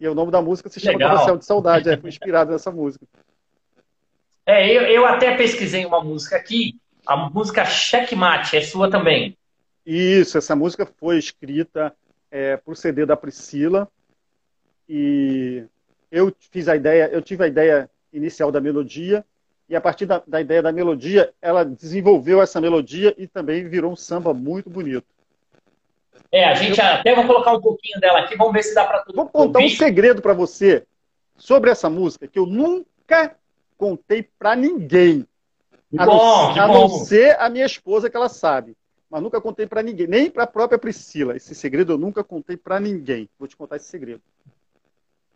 E 0.00 0.08
o 0.08 0.14
nome 0.16 0.32
da 0.32 0.42
música 0.42 0.68
se 0.68 0.80
chama 0.80 0.98
Legal. 0.98 1.38
de 1.38 1.44
Saudade, 1.44 1.88
é 1.88 2.00
inspirado 2.04 2.50
nessa 2.50 2.72
música. 2.72 3.06
É, 4.44 4.68
eu, 4.68 4.82
eu 4.82 5.06
até 5.06 5.36
pesquisei 5.36 5.86
uma 5.86 6.02
música 6.02 6.36
aqui, 6.36 6.80
a 7.06 7.16
música 7.16 7.64
Checkmate, 7.64 8.56
é 8.56 8.62
sua 8.62 8.90
também. 8.90 9.36
Isso, 9.84 10.38
essa 10.38 10.54
música 10.54 10.86
foi 10.86 11.18
escrita 11.18 11.94
é, 12.30 12.60
o 12.64 12.74
CD 12.74 13.04
da 13.04 13.16
Priscila 13.16 13.88
e 14.88 15.64
eu 16.10 16.32
fiz 16.50 16.68
a 16.68 16.76
ideia, 16.76 17.08
eu 17.12 17.20
tive 17.20 17.44
a 17.44 17.48
ideia 17.48 17.90
inicial 18.12 18.52
da 18.52 18.60
melodia 18.60 19.24
e 19.68 19.74
a 19.74 19.80
partir 19.80 20.06
da, 20.06 20.22
da 20.26 20.40
ideia 20.40 20.62
da 20.62 20.70
melodia, 20.70 21.32
ela 21.40 21.64
desenvolveu 21.64 22.42
essa 22.42 22.60
melodia 22.60 23.14
e 23.16 23.26
também 23.26 23.68
virou 23.68 23.92
um 23.92 23.96
samba 23.96 24.34
muito 24.34 24.68
bonito. 24.68 25.06
É, 26.30 26.44
a 26.44 26.54
gente 26.54 26.78
eu... 26.78 26.86
até 26.86 27.14
vou 27.14 27.26
colocar 27.26 27.52
um 27.54 27.60
pouquinho 27.60 27.98
dela 28.00 28.20
aqui, 28.20 28.36
vamos 28.36 28.52
ver 28.52 28.62
se 28.62 28.74
dá 28.74 28.84
para 28.84 29.00
todo 29.00 29.14
Vou 29.16 29.26
contar 29.26 29.60
ouvir. 29.60 29.74
um 29.74 29.76
segredo 29.76 30.22
para 30.22 30.34
você 30.34 30.86
sobre 31.36 31.70
essa 31.70 31.90
música 31.90 32.28
que 32.28 32.38
eu 32.38 32.46
nunca 32.46 33.36
contei 33.76 34.22
para 34.38 34.54
ninguém. 34.54 35.26
A, 35.98 36.06
bom, 36.06 36.54
não, 36.54 36.62
a 36.62 36.68
não 36.68 36.88
ser 36.88 37.38
a 37.38 37.50
minha 37.50 37.66
esposa 37.66 38.08
que 38.08 38.16
ela 38.16 38.28
sabe. 38.28 38.76
Mas 39.12 39.22
nunca 39.22 39.42
contei 39.42 39.66
para 39.66 39.82
ninguém, 39.82 40.06
nem 40.06 40.30
para 40.30 40.44
a 40.44 40.46
própria 40.46 40.78
Priscila. 40.78 41.36
Esse 41.36 41.54
segredo 41.54 41.92
eu 41.92 41.98
nunca 41.98 42.24
contei 42.24 42.56
para 42.56 42.80
ninguém. 42.80 43.28
Vou 43.38 43.46
te 43.46 43.54
contar 43.54 43.76
esse 43.76 43.84
segredo. 43.84 44.22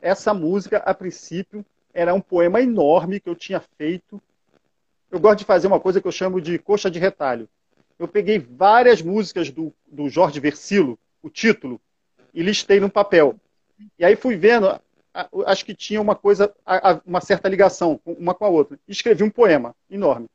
Essa 0.00 0.32
música, 0.32 0.78
a 0.78 0.94
princípio, 0.94 1.62
era 1.92 2.14
um 2.14 2.20
poema 2.20 2.62
enorme 2.62 3.20
que 3.20 3.28
eu 3.28 3.34
tinha 3.34 3.60
feito. 3.76 4.18
Eu 5.10 5.20
gosto 5.20 5.40
de 5.40 5.44
fazer 5.44 5.66
uma 5.66 5.78
coisa 5.78 6.00
que 6.00 6.08
eu 6.08 6.12
chamo 6.12 6.40
de 6.40 6.58
coxa 6.58 6.90
de 6.90 6.98
retalho. 6.98 7.46
Eu 7.98 8.08
peguei 8.08 8.38
várias 8.38 9.02
músicas 9.02 9.50
do, 9.50 9.70
do 9.86 10.08
Jorge 10.08 10.40
Versilo, 10.40 10.98
o 11.22 11.28
título, 11.28 11.78
e 12.32 12.42
listei 12.42 12.80
num 12.80 12.88
papel. 12.88 13.36
E 13.98 14.06
aí 14.06 14.16
fui 14.16 14.36
vendo 14.36 14.68
acho 15.44 15.66
que 15.66 15.74
tinha 15.74 16.00
uma 16.00 16.14
coisa, 16.14 16.50
uma 17.04 17.20
certa 17.20 17.46
ligação 17.46 18.00
uma 18.06 18.34
com 18.34 18.46
a 18.46 18.48
outra. 18.48 18.78
Escrevi 18.88 19.22
um 19.22 19.30
poema 19.30 19.76
enorme. 19.90 20.28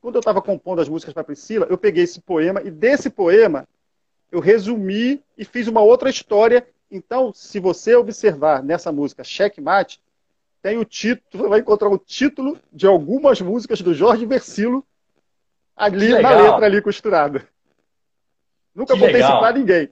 Quando 0.00 0.14
eu 0.16 0.20
estava 0.20 0.40
compondo 0.40 0.80
as 0.80 0.88
músicas 0.88 1.12
para 1.12 1.24
Priscila, 1.24 1.66
eu 1.68 1.76
peguei 1.76 2.04
esse 2.04 2.20
poema 2.20 2.62
e 2.62 2.70
desse 2.70 3.10
poema 3.10 3.68
eu 4.32 4.40
resumi 4.40 5.22
e 5.36 5.44
fiz 5.44 5.66
uma 5.68 5.82
outra 5.82 6.08
história. 6.08 6.66
Então, 6.90 7.32
se 7.32 7.60
você 7.60 7.94
observar 7.94 8.62
nessa 8.62 8.90
música 8.90 9.22
Checkmate, 9.22 10.00
tem 10.62 10.78
o 10.78 10.84
título, 10.84 11.48
vai 11.48 11.60
encontrar 11.60 11.88
o 11.88 11.98
título 11.98 12.58
de 12.72 12.86
algumas 12.86 13.40
músicas 13.40 13.80
do 13.80 13.94
Jorge 13.94 14.26
Versilo 14.26 14.84
ali 15.76 16.10
na 16.20 16.30
letra 16.30 16.66
ali 16.66 16.82
costurada. 16.82 17.46
Nunca 18.74 18.94
que 18.94 19.00
contei 19.00 19.14
legal. 19.14 19.30
isso 19.30 19.40
para 19.40 19.58
ninguém. 19.58 19.88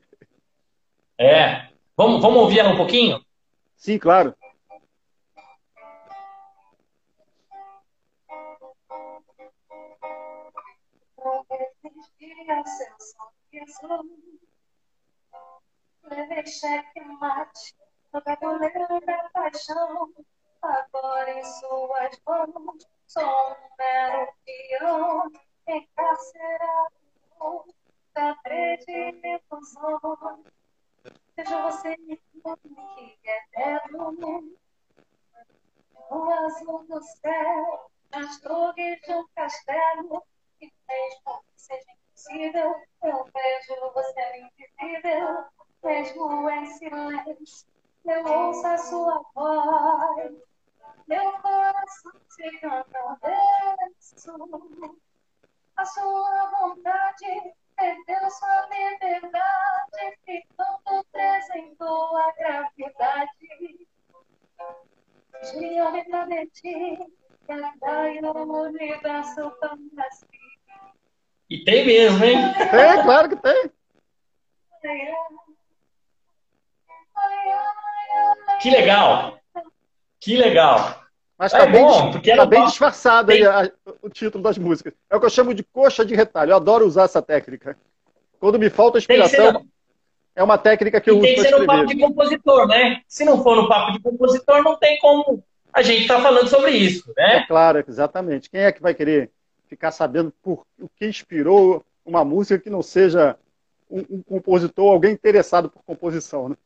É. 1.18 1.68
Vamos, 1.96 2.22
vamos 2.22 2.38
ouvir 2.38 2.60
ela 2.60 2.70
um 2.70 2.76
pouquinho? 2.76 3.20
Sim, 3.76 3.98
claro. 3.98 4.34
Levei 16.02 16.46
cheque 16.46 17.00
mate 17.20 17.76
no 18.10 18.22
tabuleiro 18.22 19.00
da 19.04 19.28
paixão. 19.34 20.14
Agora 20.62 21.38
em 21.38 21.44
suas 21.44 22.18
mãos 22.26 22.88
sou 23.06 23.22
um 23.22 23.54
mero 23.78 24.32
peão 24.46 25.30
encarcerado 25.68 26.94
da 28.14 28.34
predileção. 28.36 30.42
Veja 31.36 31.62
você 31.62 31.96
que 31.96 32.18
é 33.24 33.44
eterno. 33.44 34.56
O 36.10 36.30
azul 36.30 36.86
do 36.86 37.02
céu, 37.02 37.90
nas 38.10 38.40
torres 38.40 38.98
de 39.02 39.12
um 39.12 39.28
castelo, 39.34 40.24
e 40.62 40.72
mesmo 40.88 41.44
que 41.44 41.60
seja 41.60 41.97
eu 43.02 43.24
vejo 43.32 43.92
você 43.94 44.38
invisível, 44.38 45.44
mesmo 45.84 46.50
em 46.50 46.66
silêncio, 46.66 47.68
eu 48.04 48.24
ouço 48.26 48.66
a 48.66 48.78
sua 48.78 49.24
voz, 49.34 50.34
meu 51.06 51.32
coração 51.40 52.12
se 52.28 52.58
canta 52.58 53.18
verso, 53.22 54.80
a 55.76 55.84
sua 55.84 56.50
vontade 56.60 57.54
perdeu 57.76 58.30
sua 58.30 58.68
liberdade, 58.68 60.18
ficando 60.24 61.04
presa 61.12 61.58
em 61.58 61.74
tua 61.76 62.32
gravidade. 62.32 63.88
De 65.52 65.80
olho 65.80 66.04
pra 66.06 66.26
ti, 66.48 66.98
e 67.48 68.26
o 68.26 68.62
universo 68.62 69.50
fantástico. 69.60 70.47
E 71.50 71.64
tem 71.64 71.86
mesmo, 71.86 72.24
hein? 72.24 72.36
Tem, 72.56 73.02
claro 73.02 73.28
que 73.28 73.36
tem. 73.36 73.70
Que 78.60 78.70
legal! 78.70 79.38
Que 80.20 80.36
legal! 80.36 81.02
Mas 81.38 81.52
tá, 81.52 81.60
é 81.60 81.66
bem, 81.70 81.84
bom, 81.84 82.10
porque 82.10 82.34
tá 82.34 82.44
bem 82.44 82.64
disfarçado 82.66 83.30
aí 83.30 83.46
a, 83.46 83.70
o 84.02 84.10
título 84.10 84.42
das 84.42 84.58
músicas. 84.58 84.92
É 85.08 85.16
o 85.16 85.20
que 85.20 85.26
eu 85.26 85.30
chamo 85.30 85.54
de 85.54 85.62
coxa 85.62 86.04
de 86.04 86.14
retalho. 86.14 86.50
Eu 86.50 86.56
adoro 86.56 86.84
usar 86.84 87.04
essa 87.04 87.22
técnica. 87.22 87.78
Quando 88.40 88.58
me 88.58 88.68
falta 88.68 88.98
inspiração, 88.98 89.64
é 90.34 90.42
uma 90.42 90.58
técnica 90.58 91.00
que 91.00 91.08
eu 91.08 91.14
uso. 91.14 91.22
Tem 91.22 91.36
que 91.36 91.42
ser 91.42 91.56
no 91.56 91.64
papo 91.64 91.86
de 91.86 91.98
compositor, 91.98 92.66
né? 92.66 93.02
Se 93.06 93.24
não 93.24 93.42
for 93.42 93.56
no 93.56 93.68
papo 93.68 93.92
de 93.92 94.00
compositor, 94.00 94.62
não 94.64 94.76
tem 94.76 94.98
como 94.98 95.42
a 95.72 95.80
gente 95.80 96.02
estar 96.02 96.16
tá 96.16 96.22
falando 96.22 96.48
sobre 96.48 96.72
isso, 96.72 97.12
né? 97.16 97.36
É 97.36 97.46
claro, 97.46 97.84
exatamente. 97.86 98.50
Quem 98.50 98.62
é 98.62 98.72
que 98.72 98.82
vai 98.82 98.92
querer 98.92 99.30
ficar 99.68 99.90
sabendo 99.90 100.32
por 100.42 100.64
o 100.80 100.88
que 100.88 101.06
inspirou 101.06 101.84
uma 102.04 102.24
música 102.24 102.58
que 102.58 102.70
não 102.70 102.82
seja 102.82 103.36
um, 103.90 104.04
um 104.10 104.22
compositor, 104.22 104.92
alguém 104.92 105.12
interessado 105.12 105.70
por 105.70 105.82
composição, 105.82 106.48
né? 106.48 106.56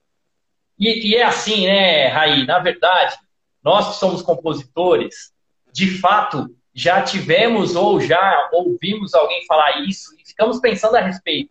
E, 0.79 1.11
e 1.11 1.17
é 1.17 1.25
assim, 1.25 1.67
né, 1.67 2.09
Raí? 2.09 2.47
Na 2.47 2.59
verdade, 2.59 3.17
nós 3.62 3.91
que 3.91 3.95
somos 3.97 4.23
compositores, 4.23 5.33
de 5.73 5.99
fato, 5.99 6.55
já 6.75 7.03
tivemos 7.03 7.77
ou 7.77 8.01
já 8.01 8.51
ouvimos 8.53 9.15
alguém 9.15 9.45
falar 9.47 9.83
isso 9.83 10.15
e 10.19 10.27
ficamos 10.27 10.59
pensando 10.61 10.97
a 10.97 11.01
respeito. 11.01 11.51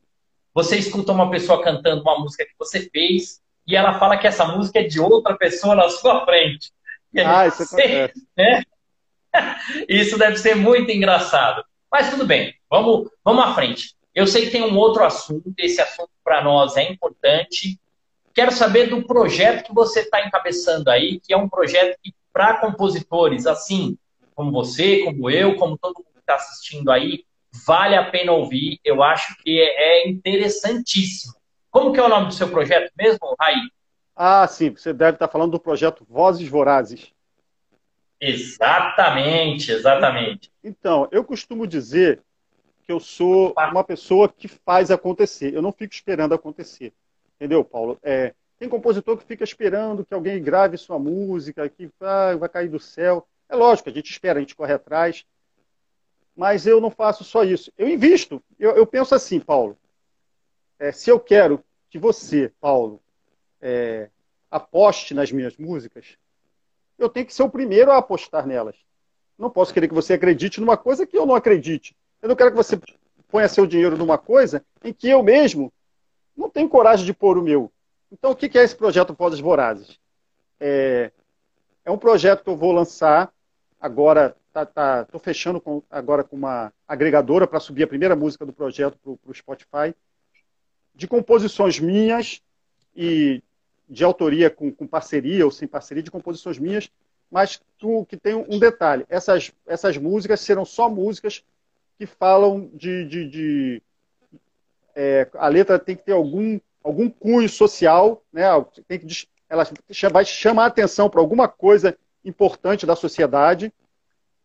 Você 0.53 0.77
escuta 0.77 1.11
uma 1.11 1.29
pessoa 1.29 1.63
cantando 1.63 2.01
uma 2.01 2.19
música 2.19 2.45
que 2.45 2.55
você 2.57 2.89
fez 2.89 3.39
e 3.65 3.75
ela 3.75 3.97
fala 3.99 4.17
que 4.17 4.27
essa 4.27 4.45
música 4.45 4.79
é 4.79 4.83
de 4.83 4.99
outra 4.99 5.37
pessoa 5.37 5.75
na 5.75 5.89
sua 5.89 6.25
frente. 6.25 6.71
Ah, 7.17 7.47
isso 7.47 7.63
acontece. 7.63 8.27
Né? 8.35 8.63
Isso 9.87 10.17
deve 10.17 10.37
ser 10.37 10.55
muito 10.55 10.91
engraçado. 10.91 11.63
Mas 11.91 12.09
tudo 12.09 12.25
bem, 12.25 12.53
vamos, 12.69 13.09
vamos 13.23 13.43
à 13.43 13.53
frente. 13.53 13.95
Eu 14.13 14.27
sei 14.27 14.45
que 14.45 14.51
tem 14.51 14.63
um 14.63 14.77
outro 14.77 15.03
assunto, 15.03 15.53
esse 15.57 15.81
assunto 15.81 16.11
para 16.23 16.43
nós 16.43 16.75
é 16.77 16.83
importante, 16.83 17.79
Quero 18.33 18.51
saber 18.51 18.89
do 18.89 19.03
projeto 19.03 19.65
que 19.65 19.73
você 19.73 20.01
está 20.01 20.25
encabeçando 20.25 20.89
aí, 20.89 21.19
que 21.19 21.33
é 21.33 21.37
um 21.37 21.49
projeto 21.49 21.97
que, 22.01 22.13
para 22.31 22.57
compositores, 22.57 23.45
assim 23.45 23.97
como 24.33 24.51
você, 24.51 25.03
como 25.03 25.29
eu, 25.29 25.55
como 25.57 25.77
todo 25.77 25.97
mundo 25.97 26.13
que 26.13 26.19
está 26.19 26.35
assistindo 26.35 26.89
aí, 26.89 27.25
vale 27.67 27.95
a 27.95 28.09
pena 28.09 28.31
ouvir. 28.31 28.79
Eu 28.85 29.03
acho 29.03 29.35
que 29.43 29.59
é, 29.59 30.05
é 30.05 30.09
interessantíssimo. 30.09 31.33
Como 31.69 31.91
que 31.91 31.99
é 31.99 32.03
o 32.03 32.09
nome 32.09 32.27
do 32.27 32.33
seu 32.33 32.47
projeto 32.49 32.91
mesmo, 32.97 33.35
Raí? 33.39 33.59
Ah, 34.15 34.47
sim. 34.47 34.69
Você 34.71 34.93
deve 34.93 35.15
estar 35.15 35.27
falando 35.27 35.51
do 35.51 35.59
projeto 35.59 36.05
Vozes 36.09 36.47
Vorazes. 36.47 37.11
Exatamente, 38.21 39.71
exatamente. 39.71 40.51
Então, 40.63 41.09
eu 41.11 41.23
costumo 41.23 41.65
dizer 41.65 42.21
que 42.83 42.91
eu 42.91 42.99
sou 42.99 43.51
uma 43.57 43.83
pessoa 43.83 44.29
que 44.29 44.47
faz 44.47 44.91
acontecer. 44.91 45.53
Eu 45.53 45.61
não 45.61 45.71
fico 45.71 45.91
esperando 45.91 46.35
acontecer. 46.35 46.93
Entendeu, 47.35 47.63
Paulo? 47.63 47.97
É, 48.03 48.35
tem 48.59 48.69
compositor 48.69 49.17
que 49.17 49.25
fica 49.25 49.43
esperando 49.43 50.05
que 50.05 50.13
alguém 50.13 50.41
grave 50.41 50.77
sua 50.77 50.99
música, 50.99 51.67
que 51.67 51.89
ah, 51.99 52.35
vai 52.37 52.47
cair 52.47 52.69
do 52.69 52.79
céu. 52.79 53.27
É 53.49 53.55
lógico, 53.55 53.89
a 53.89 53.91
gente 53.91 54.11
espera, 54.11 54.37
a 54.37 54.41
gente 54.41 54.55
corre 54.55 54.73
atrás. 54.73 55.25
Mas 56.35 56.67
eu 56.67 56.79
não 56.79 56.91
faço 56.91 57.23
só 57.23 57.43
isso. 57.43 57.71
Eu 57.75 57.89
invisto. 57.89 58.41
Eu, 58.59 58.75
eu 58.75 58.85
penso 58.85 59.15
assim, 59.15 59.39
Paulo. 59.39 59.75
É, 60.77 60.91
se 60.91 61.09
eu 61.09 61.19
quero 61.19 61.63
que 61.89 61.97
você, 61.97 62.53
Paulo, 62.61 63.01
é, 63.59 64.09
aposte 64.49 65.15
nas 65.15 65.31
minhas 65.31 65.57
músicas, 65.57 66.17
eu 67.03 67.09
tenho 67.09 67.25
que 67.25 67.33
ser 67.33 67.43
o 67.43 67.49
primeiro 67.49 67.91
a 67.91 67.97
apostar 67.97 68.45
nelas. 68.45 68.75
Não 69.37 69.49
posso 69.49 69.73
querer 69.73 69.87
que 69.87 69.93
você 69.93 70.13
acredite 70.13 70.59
numa 70.59 70.77
coisa 70.77 71.05
que 71.05 71.17
eu 71.17 71.25
não 71.25 71.35
acredite. 71.35 71.95
Eu 72.21 72.29
não 72.29 72.35
quero 72.35 72.51
que 72.51 72.57
você 72.57 72.79
ponha 73.29 73.47
seu 73.47 73.65
dinheiro 73.65 73.97
numa 73.97 74.17
coisa 74.17 74.63
em 74.83 74.93
que 74.93 75.09
eu 75.09 75.23
mesmo 75.23 75.71
não 76.35 76.49
tenho 76.49 76.69
coragem 76.69 77.05
de 77.05 77.13
pôr 77.13 77.37
o 77.37 77.41
meu. 77.41 77.71
Então, 78.11 78.31
o 78.31 78.35
que 78.35 78.57
é 78.57 78.63
esse 78.63 78.75
projeto 78.75 79.15
Vozes 79.17 79.39
Vorazes? 79.39 79.97
É, 80.59 81.11
é 81.85 81.91
um 81.91 81.97
projeto 81.97 82.43
que 82.43 82.49
eu 82.49 82.57
vou 82.57 82.71
lançar 82.71 83.31
agora. 83.79 84.35
Estou 84.47 84.65
tá, 84.65 85.05
tá, 85.05 85.19
fechando 85.19 85.61
com, 85.61 85.81
agora 85.89 86.25
com 86.25 86.35
uma 86.35 86.73
agregadora 86.85 87.47
para 87.47 87.61
subir 87.61 87.83
a 87.83 87.87
primeira 87.87 88.17
música 88.17 88.45
do 88.45 88.51
projeto 88.51 88.97
para 89.01 89.31
o 89.31 89.33
Spotify, 89.33 89.95
de 90.93 91.07
composições 91.07 91.79
minhas 91.79 92.41
e 92.93 93.41
de 93.91 94.05
autoria 94.05 94.49
com, 94.49 94.71
com, 94.71 94.87
parceria 94.87 95.43
ou 95.43 95.51
sem 95.51 95.67
parceria, 95.67 96.01
de 96.01 96.09
composições 96.09 96.57
minhas, 96.57 96.89
mas 97.29 97.61
tu, 97.77 98.05
que 98.05 98.15
tem 98.15 98.33
um 98.33 98.57
detalhe: 98.57 99.05
essas, 99.09 99.51
essas 99.67 99.97
músicas 99.97 100.39
serão 100.39 100.63
só 100.63 100.89
músicas 100.89 101.43
que 101.97 102.05
falam 102.05 102.69
de. 102.73 103.05
de, 103.05 103.29
de 103.29 103.83
é, 104.95 105.27
a 105.33 105.47
letra 105.49 105.77
tem 105.77 105.95
que 105.95 106.03
ter 106.03 106.13
algum, 106.13 106.57
algum 106.81 107.09
cunho 107.09 107.49
social, 107.49 108.23
né? 108.31 108.43
tem 108.87 108.99
que, 108.99 109.27
ela 109.49 109.67
vai 110.11 110.23
chamar 110.25 110.65
atenção 110.65 111.09
para 111.09 111.19
alguma 111.19 111.47
coisa 111.47 111.97
importante 112.23 112.85
da 112.85 112.95
sociedade. 112.95 113.73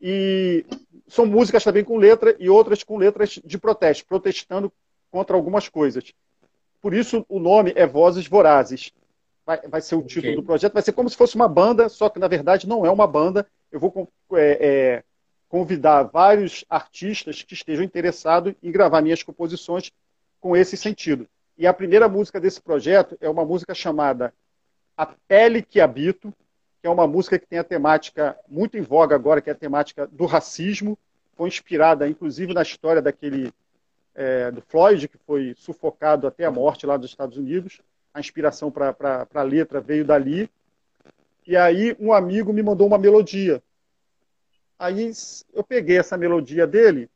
E 0.01 0.65
são 1.09 1.25
músicas 1.25 1.63
também 1.63 1.85
com 1.85 1.97
letra 1.97 2.35
e 2.39 2.51
outras 2.51 2.83
com 2.83 2.97
letras 2.97 3.41
de 3.45 3.59
protesto, 3.59 4.05
protestando 4.07 4.73
contra 5.11 5.37
algumas 5.37 5.69
coisas. 5.69 6.13
Por 6.83 6.93
isso 6.93 7.25
o 7.29 7.39
nome 7.39 7.73
é 7.75 7.87
Vozes 7.87 8.27
Vorazes. 8.27 8.93
Vai, 9.47 9.61
vai 9.69 9.81
ser 9.81 9.95
o 9.95 10.03
título 10.03 10.33
okay. 10.33 10.37
do 10.37 10.43
projeto. 10.43 10.73
Vai 10.73 10.83
ser 10.83 10.93
como 10.93 11.09
se 11.09 11.17
fosse 11.17 11.37
uma 11.37 11.47
banda, 11.47 11.89
só 11.89 12.09
que 12.09 12.19
na 12.19 12.27
verdade 12.27 12.69
não 12.69 12.85
é 12.85 12.91
uma 12.91 13.07
banda. 13.07 13.47
Eu 13.71 13.79
vou 13.79 14.13
é, 14.33 14.59
é, 14.61 15.05
convidar 15.49 16.03
vários 16.03 16.65
artistas 16.69 17.43
que 17.43 17.55
estejam 17.55 17.85
interessados 17.85 18.55
em 18.61 18.73
gravar 18.73 19.01
minhas 19.01 19.23
composições 19.23 19.93
com 20.41 20.57
esse 20.57 20.77
sentido. 20.77 21.29
E 21.57 21.67
a 21.67 21.73
primeira 21.73 22.09
música 22.09 22.41
desse 22.41 22.61
projeto 22.61 23.17
é 23.21 23.31
uma 23.31 23.45
música 23.45 23.73
chamada 23.73 24.35
A 24.97 25.07
Pele 25.07 25.63
que 25.63 25.81
Habito, 25.81 26.35
que 26.81 26.87
é 26.87 26.91
uma 26.91 27.07
música 27.07 27.39
que 27.39 27.47
tem 27.47 27.59
a 27.59 27.65
temática 27.65 28.37
muito 28.49 28.77
em 28.77 28.83
voga 28.83 29.15
agora, 29.15 29.41
que 29.41 29.49
é 29.49 29.53
a 29.53 29.57
temática 29.57 30.07
do 30.09 30.27
racismo. 30.27 30.99
Foi 31.37 31.49
inspirada, 31.49 32.09
inclusive, 32.09 32.53
na 32.53 32.63
história 32.63 33.01
daquele 33.01 33.53
é, 34.15 34.51
do 34.51 34.61
Floyd, 34.63 35.07
que 35.07 35.19
foi 35.19 35.55
sufocado 35.57 36.27
até 36.27 36.45
a 36.45 36.51
morte 36.51 36.87
lá 36.87 36.97
dos 36.97 37.11
Estados 37.11 37.37
Unidos. 37.37 37.81
A 38.17 38.21
inspiração 38.21 38.71
para 38.71 39.29
a 39.35 39.43
letra 39.43 39.79
veio 39.79 40.03
dali. 40.03 40.51
E 41.47 41.55
aí 41.55 41.95
um 42.01 42.15
amigo 42.15 42.51
me 42.51 42.63
mandou 42.63 42.87
uma 42.87 42.97
melodia. 42.97 43.63
Aí 44.79 45.13
eu 45.53 45.63
peguei 45.63 45.99
essa 45.99 46.17
melodia 46.17 46.67
dele 46.67 47.11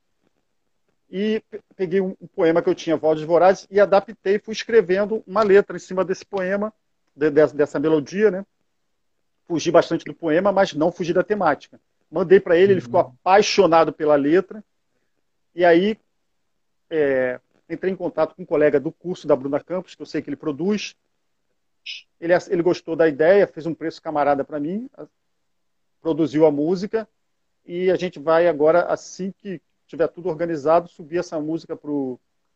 e 1.11 1.43
peguei 1.75 2.03
um, 2.03 2.15
poema 2.37 2.61
que 2.61 2.69
eu 2.69 2.75
tinha, 2.75 2.99
Vozes 2.99 3.25
Vorazes, 3.25 3.67
e 3.71 3.81
adaptei, 3.81 4.39
fui 4.39 4.53
escrevendo 4.53 5.25
uma 5.27 5.43
letra 5.43 5.75
em 5.75 5.81
cima 5.81 6.05
desse 6.05 6.27
poema, 6.27 6.71
de, 7.17 7.31
dessa, 7.31 7.57
dessa 7.57 7.81
melodia, 7.81 8.31
né? 8.31 8.45
Fugi 9.49 9.71
bastante 9.71 10.05
do 10.05 10.13
poema, 10.13 10.53
mas 10.53 10.75
não 10.75 10.93
fugi 10.93 11.15
da 11.15 11.25
temática. 11.25 11.81
Mandei 12.11 12.41
para 12.41 12.59
ele, 12.59 12.75
ele 12.75 12.81
ficou 12.83 13.01
uhum. 13.01 13.07
apaixonado 13.07 13.91
pela 13.91 14.17
letra. 14.17 14.63
E 15.55 15.65
aí 15.65 15.99
é, 16.91 17.41
entrei 17.71 17.93
em 17.93 17.97
contato 17.97 18.35
com 18.35 18.43
um 18.43 18.47
colega 18.47 18.81
do 18.81 18.91
curso 18.91 19.27
da 19.27 19.37
Bruna 19.37 19.61
Campos, 19.61 19.95
que 19.95 20.03
eu 20.03 20.07
sei 20.07 20.21
que 20.21 20.29
ele 20.29 20.37
produz. 20.37 20.95
Ele, 22.21 22.35
ele 22.49 22.63
gostou 22.63 22.95
da 22.95 23.09
ideia, 23.09 23.47
fez 23.47 23.65
um 23.67 23.75
preço 23.75 24.03
camarada 24.03 24.45
para 24.45 24.61
mim, 24.61 24.91
produziu 26.01 26.45
a 26.45 26.51
música 26.51 27.09
e 27.65 27.91
a 27.91 27.97
gente 27.97 28.19
vai 28.19 28.49
agora, 28.49 28.85
assim 28.85 29.33
que 29.33 29.61
tiver 29.87 30.09
tudo 30.09 30.29
organizado, 30.29 30.89
subir 30.89 31.19
essa 31.19 31.41
música 31.41 31.77
para 31.77 31.91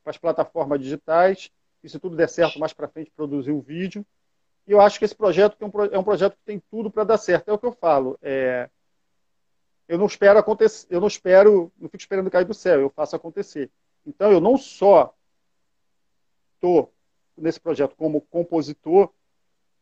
as 0.07 0.18
plataformas 0.18 0.81
digitais 0.81 1.50
e 1.83 1.88
se 1.88 1.98
tudo 1.98 2.16
der 2.16 2.29
certo 2.29 2.59
mais 2.59 2.72
para 2.72 2.88
frente 2.88 3.11
produzir 3.14 3.53
um 3.53 3.61
vídeo. 3.61 4.05
E 4.66 4.72
eu 4.72 4.81
acho 4.81 4.98
que 4.98 5.05
esse 5.05 5.14
projeto 5.14 5.57
é 5.61 5.64
um, 5.64 5.85
é 5.92 5.98
um 5.98 6.05
projeto 6.05 6.35
que 6.37 6.44
tem 6.44 6.62
tudo 6.70 6.90
para 6.90 7.05
dar 7.05 7.18
certo. 7.18 7.48
É 7.48 7.53
o 7.53 7.59
que 7.59 7.66
eu 7.66 7.72
falo. 7.72 8.18
É, 8.22 8.70
eu 9.87 9.98
não 9.98 10.07
espero 10.07 10.38
acontecer, 10.38 10.87
eu 10.88 11.00
não 11.00 11.09
espero, 11.09 11.70
não 11.79 11.88
fico 11.88 12.03
esperando 12.03 12.31
cair 12.31 12.46
do 12.46 12.55
céu, 12.55 12.81
eu 12.81 12.90
faço 12.90 13.14
acontecer. 13.14 13.70
Então, 14.07 14.31
eu 14.31 14.40
não 14.40 14.57
só 14.57 15.14
estou 16.55 16.93
nesse 17.37 17.61
projeto 17.61 17.95
como 17.97 18.21
compositor, 18.21 19.11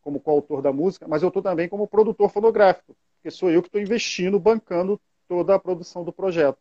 como 0.01 0.21
coautor 0.21 0.61
da 0.63 0.73
música, 0.73 1.07
mas 1.07 1.23
eu 1.23 1.29
estou 1.29 1.43
também 1.43 1.69
como 1.69 1.87
produtor 1.87 2.29
fonográfico, 2.29 2.97
porque 3.17 3.31
sou 3.31 3.51
eu 3.51 3.63
que 3.63 3.69
estou 3.69 3.81
investindo, 3.81 4.39
bancando 4.39 5.01
toda 5.29 5.55
a 5.55 5.59
produção 5.59 6.05
do 6.05 6.13
projeto. 6.13 6.59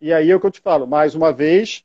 E 0.00 0.12
aí 0.12 0.30
é 0.30 0.36
o 0.36 0.40
que 0.40 0.46
eu 0.46 0.50
te 0.50 0.60
falo, 0.60 0.86
mais 0.86 1.14
uma 1.14 1.32
vez, 1.32 1.84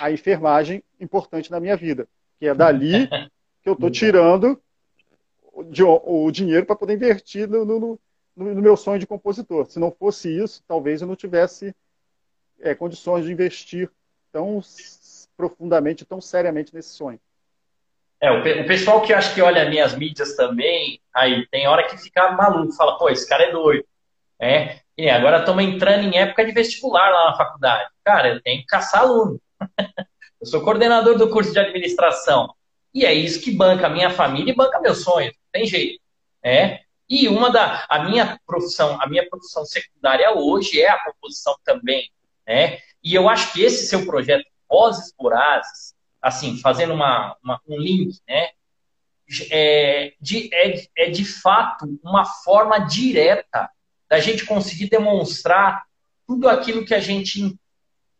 a 0.00 0.10
enfermagem 0.10 0.82
importante 0.98 1.50
na 1.50 1.60
minha 1.60 1.76
vida, 1.76 2.08
que 2.38 2.46
é 2.46 2.54
dali 2.54 3.08
que 3.62 3.68
eu 3.68 3.74
estou 3.74 3.90
tirando 3.90 4.60
o 5.52 6.30
dinheiro 6.30 6.66
para 6.66 6.76
poder 6.76 6.94
investir 6.94 7.48
no, 7.48 7.64
no, 7.64 8.00
no, 8.36 8.62
meu 8.62 8.76
sonho 8.76 8.98
de 8.98 9.06
compositor. 9.06 9.66
Se 9.70 9.78
não 9.78 9.90
fosse 9.90 10.28
isso, 10.28 10.62
talvez 10.66 11.00
eu 11.00 11.08
não 11.08 11.16
tivesse 11.16 11.74
é, 12.66 12.74
condições 12.74 13.24
de 13.24 13.32
investir 13.32 13.90
tão 14.32 14.60
profundamente, 15.36 16.04
tão 16.04 16.20
seriamente 16.20 16.74
nesse 16.74 16.90
sonho. 16.90 17.20
É, 18.20 18.30
o, 18.30 18.66
pessoal 18.66 19.02
que 19.02 19.12
acho 19.12 19.34
que 19.34 19.42
olha 19.42 19.68
minhas 19.68 19.94
mídias 19.94 20.34
também, 20.36 21.00
aí 21.14 21.46
tem 21.48 21.68
hora 21.68 21.86
que 21.86 21.98
fica 21.98 22.32
maluco, 22.32 22.72
fala, 22.72 22.98
pô, 22.98 23.10
esse 23.10 23.28
cara 23.28 23.44
é 23.44 23.52
doido. 23.52 23.84
É, 24.40 24.80
e 24.96 25.08
agora 25.08 25.38
estamos 25.38 25.62
entrando 25.62 26.04
em 26.04 26.18
época 26.18 26.44
de 26.44 26.52
vestibular 26.52 27.10
lá 27.10 27.30
na 27.30 27.36
faculdade. 27.36 27.90
Cara, 28.04 28.28
eu 28.28 28.42
tenho 28.42 28.60
que 28.60 28.66
caçar 28.66 29.02
aluno. 29.02 29.40
eu 30.40 30.46
sou 30.46 30.62
coordenador 30.62 31.16
do 31.16 31.28
curso 31.28 31.52
de 31.52 31.58
administração. 31.58 32.54
E 32.94 33.04
é 33.04 33.12
isso 33.12 33.42
que 33.42 33.50
banca 33.50 33.86
a 33.86 33.90
minha 33.90 34.10
família 34.10 34.52
e 34.52 34.56
banca 34.56 34.80
meu 34.80 34.94
sonho. 34.94 35.32
Tem 35.52 35.66
jeito. 35.66 36.00
É. 36.42 36.80
E 37.08 37.28
uma 37.28 37.50
da 37.50 37.84
a 37.88 38.04
minha 38.04 38.38
profissão, 38.46 38.98
a 39.00 39.06
minha 39.06 39.28
profissão 39.28 39.64
secundária 39.64 40.32
hoje 40.34 40.80
é 40.80 40.88
a 40.88 41.04
composição 41.04 41.54
também. 41.62 42.10
Né? 42.46 42.78
E 43.02 43.14
eu 43.14 43.28
acho 43.28 43.52
que 43.52 43.62
esse 43.62 43.86
seu 43.86 44.06
projeto, 44.06 44.44
Vozes 44.68 45.12
Vorazes, 45.18 45.94
assim, 46.20 46.58
fazendo 46.58 46.92
uma, 46.92 47.36
uma, 47.42 47.60
um 47.68 47.78
link, 47.78 48.18
né? 48.28 48.50
É 49.50 50.12
de, 50.20 50.48
é, 50.54 50.86
é 50.96 51.10
de 51.10 51.24
fato 51.24 51.84
uma 52.04 52.24
forma 52.24 52.78
direta 52.78 53.68
da 54.08 54.20
gente 54.20 54.44
conseguir 54.44 54.88
demonstrar 54.88 55.82
tudo 56.26 56.48
aquilo 56.48 56.84
que 56.84 56.94
a 56.94 57.00
gente 57.00 57.56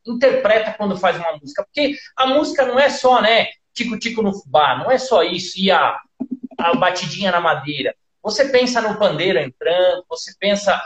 interpreta 0.06 0.74
quando 0.74 0.96
faz 0.96 1.16
uma 1.16 1.36
música. 1.36 1.64
Porque 1.64 1.96
a 2.16 2.26
música 2.26 2.64
não 2.66 2.78
é 2.78 2.88
só, 2.88 3.20
né, 3.20 3.48
tico-tico 3.72 4.22
no 4.22 4.32
fubá, 4.32 4.78
não 4.78 4.90
é 4.90 4.98
só 4.98 5.22
isso, 5.22 5.58
e 5.58 5.70
a, 5.70 6.00
a 6.58 6.74
batidinha 6.74 7.30
na 7.30 7.40
madeira. 7.40 7.94
Você 8.22 8.48
pensa 8.48 8.80
no 8.80 8.98
pandeiro 8.98 9.38
entrando, 9.38 10.04
você 10.08 10.34
pensa 10.38 10.80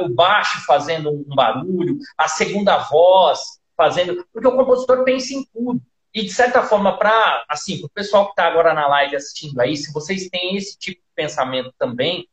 o 0.00 0.08
baixo 0.08 0.64
fazendo 0.66 1.10
um 1.10 1.34
barulho, 1.34 1.98
a 2.16 2.28
segunda 2.28 2.78
voz 2.78 3.40
fazendo. 3.76 4.26
Porque 4.32 4.48
o 4.48 4.56
compositor 4.56 5.04
pensa 5.04 5.34
em 5.34 5.44
tudo. 5.52 5.80
E, 6.14 6.22
de 6.22 6.32
certa 6.32 6.62
forma, 6.62 6.98
para 6.98 7.44
assim, 7.48 7.84
o 7.84 7.88
pessoal 7.88 8.24
que 8.26 8.32
está 8.32 8.46
agora 8.46 8.72
na 8.72 8.88
live 8.88 9.14
assistindo 9.14 9.60
aí, 9.60 9.76
se 9.76 9.92
vocês 9.92 10.28
têm 10.28 10.56
esse 10.56 10.78
tipo 10.78 11.00
de 11.00 11.14
pensamento 11.14 11.72
também, 11.78 12.26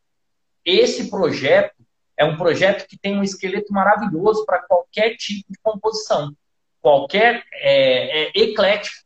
esse 0.64 1.10
projeto 1.10 1.76
é 2.18 2.24
um 2.24 2.38
projeto 2.38 2.88
que 2.88 2.98
tem 2.98 3.18
um 3.18 3.24
esqueleto 3.24 3.72
maravilhoso 3.74 4.46
para 4.46 4.60
qualquer 4.60 5.16
tipo 5.18 5.52
de 5.52 5.60
composição. 5.62 6.34
Qualquer 6.82 7.44
é, 7.54 8.24
é, 8.24 8.32
eclético. 8.34 9.04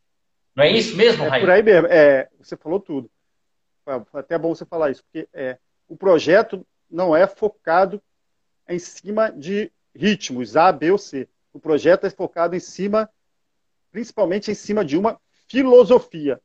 Não 0.56 0.64
é 0.64 0.72
isso 0.72 0.96
mesmo, 0.96 1.28
Raí? 1.28 1.42
É 1.42 1.44
por 1.44 1.52
aí 1.52 1.64
mesmo. 1.64 1.88
É, 1.88 2.30
você 2.40 2.56
falou 2.56 2.80
tudo. 2.80 3.10
Foi 3.84 4.22
até 4.22 4.38
bom 4.38 4.54
você 4.54 4.66
falar 4.66 4.92
isso, 4.92 5.04
porque 5.04 5.28
é, 5.34 5.58
o 5.88 5.98
projeto 5.98 6.66
não 6.90 7.16
é 7.16 7.26
focado 7.26 8.02
em 8.70 8.80
cima 8.80 9.32
de 9.32 9.72
ritmos 9.94 10.56
A, 10.56 10.72
B 10.72 10.92
ou 10.92 10.98
C. 10.98 11.28
O 11.52 11.60
projeto 11.60 12.06
é 12.06 12.10
focado 12.10 12.56
em 12.56 12.60
cima, 12.60 13.10
principalmente 13.92 14.52
em 14.52 14.54
cima 14.54 14.86
de 14.86 14.96
uma 14.96 15.20
filosofia, 15.48 16.40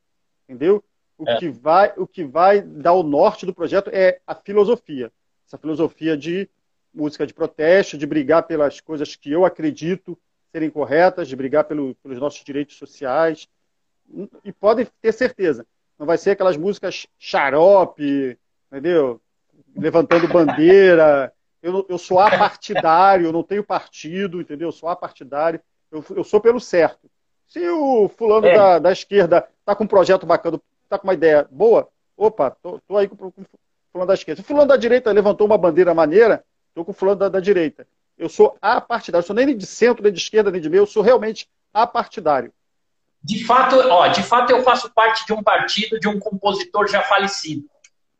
entendeu? 0.49 0.83
O, 1.17 1.29
é. 1.29 1.39
que 1.39 1.49
vai, 1.49 1.93
o 1.97 2.07
que 2.07 2.25
vai 2.25 2.61
dar 2.63 2.95
o 2.95 3.03
norte 3.03 3.47
do 3.47 3.55
projeto 3.55 3.91
é 3.93 4.21
a 4.27 4.35
filosofia. 4.35 5.13
Essa 5.47 5.59
filosofia 5.59 6.17
de 6.17 6.49
música 6.93 7.27
de 7.27 7.35
protesto, 7.35 7.99
de 7.99 8.07
brigar 8.07 8.45
pelas 8.45 8.81
coisas 8.81 9.15
que 9.15 9.31
eu 9.31 9.45
acredito 9.45 10.19
serem 10.51 10.71
corretas, 10.71 11.29
de 11.29 11.37
brigar 11.37 11.65
pelo, 11.65 11.95
pelos 11.97 12.19
nossos 12.19 12.43
direitos 12.43 12.77
sociais. 12.77 13.49
E 14.45 14.53
podem 14.53 14.87
ter 15.01 15.13
certeza, 15.13 15.67
não 15.99 16.07
vai 16.07 16.17
ser 16.17 16.33
aquelas 16.33 16.57
músicas 16.57 17.07
xarope, 17.19 18.39
entendeu? 18.71 19.21
Levantando 19.77 20.27
bandeira. 20.33 21.33
Eu, 21.65 21.87
eu 21.89 21.97
sou 21.97 22.21
apartidário, 22.21 23.25
eu 23.25 23.33
não 23.33 23.43
tenho 23.43 23.65
partido, 23.65 24.39
entendeu? 24.39 24.69
Eu 24.69 24.73
sou 24.73 24.87
apartidário. 24.87 25.59
Eu, 25.91 26.05
eu 26.11 26.23
sou 26.23 26.39
pelo 26.39 26.61
certo. 26.61 27.11
Se 27.49 27.67
o 27.71 28.07
fulano 28.07 28.47
é. 28.47 28.55
da, 28.55 28.79
da, 28.79 28.93
esquerda 28.93 29.49
tá 29.65 29.75
com 29.75 29.85
um 29.85 29.89
projeto 29.89 30.27
bacana, 30.27 30.61
tá 30.91 30.99
com 30.99 31.07
uma 31.07 31.15
ideia 31.15 31.49
boa, 31.51 31.89
opa, 32.19 32.51
tô, 32.51 32.79
tô 32.87 32.99
aí 32.99 33.09
com, 33.09 33.17
com 33.17 33.29
o 33.29 33.47
fulano 33.91 34.09
da 34.09 34.13
esquerda. 34.13 34.43
Se 34.43 34.45
o 34.45 34.47
fulano 34.47 34.69
da 34.69 34.77
direita 34.77 35.11
levantou 35.11 35.47
uma 35.47 35.57
bandeira 35.57 35.95
maneira, 35.95 36.45
tô 36.75 36.85
com 36.85 36.91
o 36.91 36.95
fulano 36.95 37.19
da, 37.19 37.29
da 37.31 37.41
direita. 37.41 37.87
Eu 38.19 38.29
sou 38.29 38.59
apartidário, 38.61 39.23
eu 39.23 39.27
sou 39.27 39.35
nem 39.35 39.57
de 39.57 39.67
centro, 39.67 40.03
nem 40.03 40.13
de 40.13 40.19
esquerda, 40.19 40.51
nem 40.51 40.61
de 40.61 40.69
meio, 40.69 40.83
eu 40.83 40.87
sou 40.87 41.03
realmente 41.03 41.49
apartidário. 41.73 42.53
De 43.23 43.43
fato, 43.43 43.77
ó, 43.77 44.07
de 44.09 44.23
fato 44.23 44.51
eu 44.51 44.63
faço 44.63 44.93
parte 44.93 45.25
de 45.25 45.33
um 45.33 45.43
partido 45.43 45.99
de 45.99 46.09
um 46.09 46.21
compositor 46.21 46.87
já 46.89 47.01
falecido. 47.01 47.65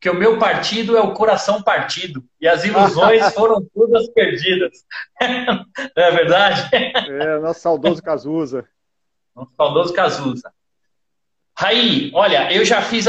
Que 0.05 0.11
o 0.11 0.15
meu 0.15 0.39
partido 0.39 0.99
é 0.99 1.01
o 1.01 1.15
coração 1.15 1.63
partido. 1.63 2.23
E 2.39 2.47
as 2.47 2.63
ilusões 2.63 3.23
foram 3.33 3.67
todas 3.75 4.07
perdidas. 4.11 4.85
Não 5.19 6.05
é 6.05 6.11
verdade? 6.11 6.69
É, 6.77 7.39
nosso 7.39 7.61
saudoso 7.61 8.03
Cazuza. 8.03 8.69
Nosso 9.35 9.53
saudoso 9.57 9.95
Cazuza. 9.95 10.53
Raí, 11.57 12.11
olha, 12.13 12.53
eu 12.53 12.67
já 12.67 12.83
fiz 12.83 13.07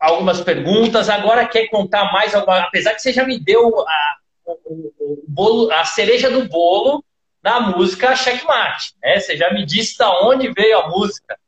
algumas 0.00 0.40
perguntas. 0.40 1.08
Agora 1.08 1.46
quer 1.46 1.68
contar 1.68 2.10
mais 2.12 2.34
alguma 2.34 2.64
Apesar 2.64 2.94
que 2.94 3.02
você 3.02 3.12
já 3.12 3.24
me 3.24 3.38
deu 3.38 3.72
a, 3.86 4.16
o, 4.44 4.92
o 4.98 5.24
bolo, 5.28 5.70
a 5.70 5.84
cereja 5.84 6.28
do 6.28 6.48
bolo 6.48 7.04
na 7.44 7.60
música 7.60 8.16
Checkmate. 8.16 8.96
Né? 9.00 9.20
Você 9.20 9.36
já 9.36 9.52
me 9.52 9.64
disse 9.64 9.96
de 9.96 10.04
onde 10.04 10.52
veio 10.52 10.80
a 10.80 10.88
música. 10.88 11.38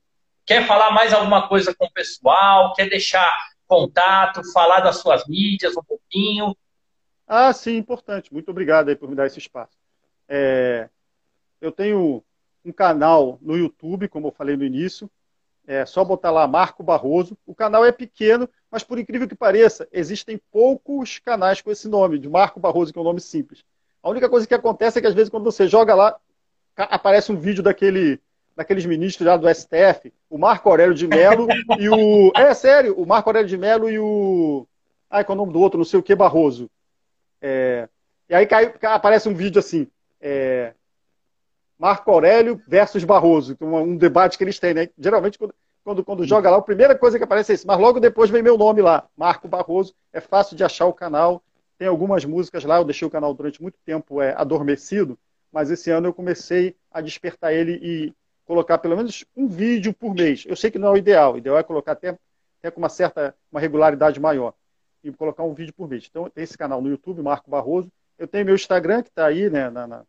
Quer 0.44 0.64
falar 0.64 0.92
mais 0.92 1.12
alguma 1.12 1.48
coisa 1.48 1.74
com 1.74 1.86
o 1.86 1.92
pessoal? 1.92 2.72
Quer 2.74 2.88
deixar 2.88 3.36
contato, 3.66 4.42
falar 4.52 4.80
das 4.80 4.98
suas 4.98 5.26
mídias 5.26 5.76
um 5.76 5.82
pouquinho? 5.82 6.56
Ah, 7.26 7.52
sim, 7.52 7.76
importante. 7.76 8.32
Muito 8.32 8.50
obrigado 8.50 8.88
aí 8.88 8.96
por 8.96 9.08
me 9.08 9.16
dar 9.16 9.26
esse 9.26 9.38
espaço. 9.38 9.76
É, 10.28 10.88
eu 11.60 11.72
tenho 11.72 12.22
um 12.64 12.72
canal 12.72 13.38
no 13.40 13.56
YouTube, 13.56 14.08
como 14.08 14.28
eu 14.28 14.32
falei 14.32 14.56
no 14.56 14.64
início. 14.64 15.10
É 15.66 15.84
só 15.84 16.04
botar 16.04 16.30
lá 16.30 16.46
Marco 16.46 16.82
Barroso. 16.82 17.36
O 17.44 17.54
canal 17.54 17.84
é 17.84 17.90
pequeno, 17.90 18.48
mas 18.70 18.84
por 18.84 18.98
incrível 18.98 19.26
que 19.26 19.34
pareça, 19.34 19.88
existem 19.90 20.40
poucos 20.52 21.18
canais 21.18 21.60
com 21.60 21.70
esse 21.70 21.88
nome, 21.88 22.18
de 22.18 22.28
Marco 22.28 22.60
Barroso, 22.60 22.92
que 22.92 22.98
é 22.98 23.02
um 23.02 23.04
nome 23.04 23.20
simples. 23.20 23.64
A 24.00 24.08
única 24.08 24.28
coisa 24.28 24.46
que 24.46 24.54
acontece 24.54 24.98
é 24.98 25.00
que 25.00 25.08
às 25.08 25.14
vezes 25.14 25.28
quando 25.28 25.44
você 25.44 25.66
joga 25.66 25.92
lá, 25.94 26.16
aparece 26.76 27.32
um 27.32 27.36
vídeo 27.36 27.62
daquele 27.62 28.20
daqueles 28.56 28.86
ministros 28.86 29.28
lá 29.28 29.36
do 29.36 29.52
STF, 29.54 30.12
o 30.30 30.38
Marco 30.38 30.68
Aurélio 30.68 30.94
de 30.94 31.06
Mello 31.06 31.46
e 31.78 31.88
o. 31.88 32.32
É 32.34 32.54
sério, 32.54 32.98
o 32.98 33.04
Marco 33.04 33.28
Aurélio 33.28 33.48
de 33.48 33.58
Mello 33.58 33.90
e 33.90 33.98
o. 33.98 34.66
Ai, 35.10 35.24
qual 35.24 35.36
é 35.36 35.38
o 35.38 35.42
nome 35.42 35.52
do 35.52 35.60
outro? 35.60 35.78
Não 35.78 35.84
sei 35.84 36.00
o 36.00 36.02
que, 36.02 36.14
Barroso. 36.14 36.70
É... 37.40 37.88
E 38.28 38.34
aí 38.34 38.46
cai, 38.46 38.74
aparece 38.82 39.28
um 39.28 39.34
vídeo 39.34 39.58
assim. 39.58 39.86
É... 40.20 40.72
Marco 41.78 42.10
Aurélio 42.10 42.60
versus 42.66 43.04
Barroso. 43.04 43.52
Então, 43.52 43.74
um 43.74 43.96
debate 43.96 44.38
que 44.38 44.42
eles 44.42 44.58
têm, 44.58 44.72
né? 44.72 44.88
Geralmente, 44.98 45.38
quando, 45.38 45.54
quando, 45.84 46.04
quando 46.04 46.24
joga 46.24 46.50
lá, 46.50 46.56
a 46.56 46.62
primeira 46.62 46.96
coisa 46.96 47.18
que 47.18 47.24
aparece 47.24 47.52
é 47.52 47.54
isso. 47.54 47.66
Mas 47.66 47.78
logo 47.78 48.00
depois 48.00 48.30
vem 48.30 48.42
meu 48.42 48.56
nome 48.56 48.80
lá, 48.80 49.06
Marco 49.16 49.46
Barroso. 49.46 49.94
É 50.12 50.20
fácil 50.20 50.56
de 50.56 50.64
achar 50.64 50.86
o 50.86 50.94
canal. 50.94 51.42
Tem 51.78 51.86
algumas 51.86 52.24
músicas 52.24 52.64
lá. 52.64 52.78
Eu 52.78 52.84
deixei 52.84 53.06
o 53.06 53.10
canal 53.10 53.34
durante 53.34 53.60
muito 53.60 53.78
tempo 53.84 54.22
é, 54.22 54.34
adormecido. 54.36 55.18
Mas 55.52 55.70
esse 55.70 55.90
ano 55.90 56.08
eu 56.08 56.14
comecei 56.14 56.74
a 56.90 57.02
despertar 57.02 57.52
ele 57.52 57.78
e 57.82 58.14
colocar 58.46 58.78
pelo 58.78 58.96
menos 58.96 59.24
um 59.36 59.46
vídeo 59.46 59.92
por 59.92 60.14
mês. 60.14 60.44
Eu 60.46 60.56
sei 60.56 60.70
que 60.70 60.78
não 60.78 60.88
é 60.88 60.90
o 60.92 60.96
ideal. 60.96 61.34
O 61.34 61.38
ideal 61.38 61.58
é 61.58 61.62
colocar 61.62 61.92
até, 61.92 62.16
até 62.60 62.70
com 62.70 62.78
uma 62.78 62.88
certa 62.88 63.34
uma 63.50 63.60
regularidade 63.60 64.18
maior. 64.18 64.54
E 65.02 65.12
colocar 65.12 65.42
um 65.42 65.52
vídeo 65.52 65.74
por 65.74 65.88
mês. 65.88 66.06
Então, 66.08 66.30
tem 66.30 66.42
esse 66.42 66.56
canal 66.56 66.80
no 66.80 66.88
YouTube, 66.88 67.22
Marco 67.22 67.50
Barroso. 67.50 67.90
Eu 68.18 68.26
tenho 68.26 68.46
meu 68.46 68.54
Instagram, 68.54 69.02
que 69.02 69.10
está 69.10 69.26
aí, 69.26 69.50
né, 69.50 69.68
na, 69.68 69.86
na, 69.86 70.04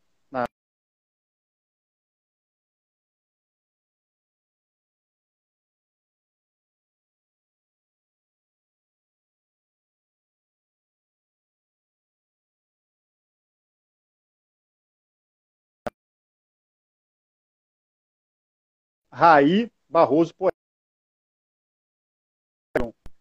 Raí 19.17 19.71
Barroso 19.89 20.31
Poeta. 20.35 20.55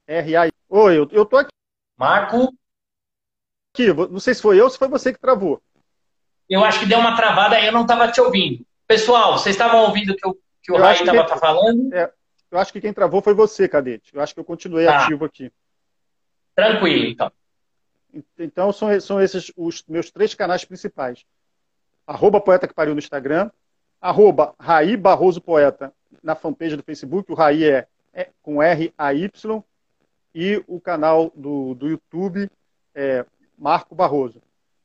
R-A-I. 0.06 0.52
Oi, 0.68 0.98
eu, 0.98 1.09
eu 1.11 1.24
tô 1.24 1.38
aqui. 1.38 1.48
Marco. 1.96 2.54
Aqui, 3.72 3.92
não 3.94 4.20
sei 4.20 4.35
se 4.35 4.42
foi 4.42 4.61
eu 4.61 4.64
ou 4.64 4.70
se 4.70 4.76
foi 4.76 4.88
você 4.88 5.11
que 5.11 5.18
travou. 5.18 5.61
Eu 6.48 6.62
acho 6.62 6.80
que 6.80 6.87
deu 6.87 6.98
uma 6.98 7.16
travada 7.16 7.59
eu 7.64 7.72
não 7.72 7.82
estava 7.82 8.12
te 8.12 8.20
ouvindo. 8.20 8.64
Pessoal, 8.87 9.38
vocês 9.38 9.54
estavam 9.54 9.85
ouvindo 9.85 10.12
o 10.12 10.16
que, 10.16 10.28
o, 10.28 10.38
que 10.62 10.70
o 10.70 10.76
Raí 10.76 10.98
estava 10.98 11.38
falando? 11.38 11.92
É, 11.94 12.12
eu 12.50 12.59
acho 12.59 12.72
que 12.72 12.80
quem 12.80 12.92
travou 12.92 13.22
foi 13.22 13.32
você, 13.32 13.66
Cadete. 13.66 14.14
Eu 14.14 14.20
acho 14.20 14.35
que 14.35 14.40
eu 14.40 14.44
continuei 14.44 14.85
tá. 14.85 15.02
ativo 15.02 15.24
aqui. 15.24 15.50
Tranquilo, 16.54 17.06
então. 17.06 17.32
Então, 18.38 18.70
são, 18.70 19.00
são 19.00 19.20
esses 19.20 19.50
os 19.56 19.82
meus 19.88 20.11
três 20.11 20.35
canais 20.35 20.64
principais. 20.64 21.24
Arroba 22.06 22.40
Poeta 22.40 22.68
que 22.68 22.74
Pariu 22.74 22.94
no 22.94 23.00
Instagram, 23.00 23.50
arroba 24.07 24.55
Raí 24.59 24.97
Barroso 24.97 25.40
Poeta 25.40 25.92
na 26.23 26.35
fanpage 26.35 26.77
do 26.77 26.83
Facebook, 26.83 27.31
o 27.31 27.35
Raí 27.35 27.64
é, 27.64 27.87
é 28.12 28.29
com 28.42 28.62
R-A-Y, 28.62 29.64
e 30.35 30.62
o 30.66 30.81
canal 30.81 31.33
do, 31.35 31.75
do 31.75 31.88
YouTube 31.88 32.51
é 32.95 33.25
Marco 33.59 33.95
Barroso. 33.95 34.42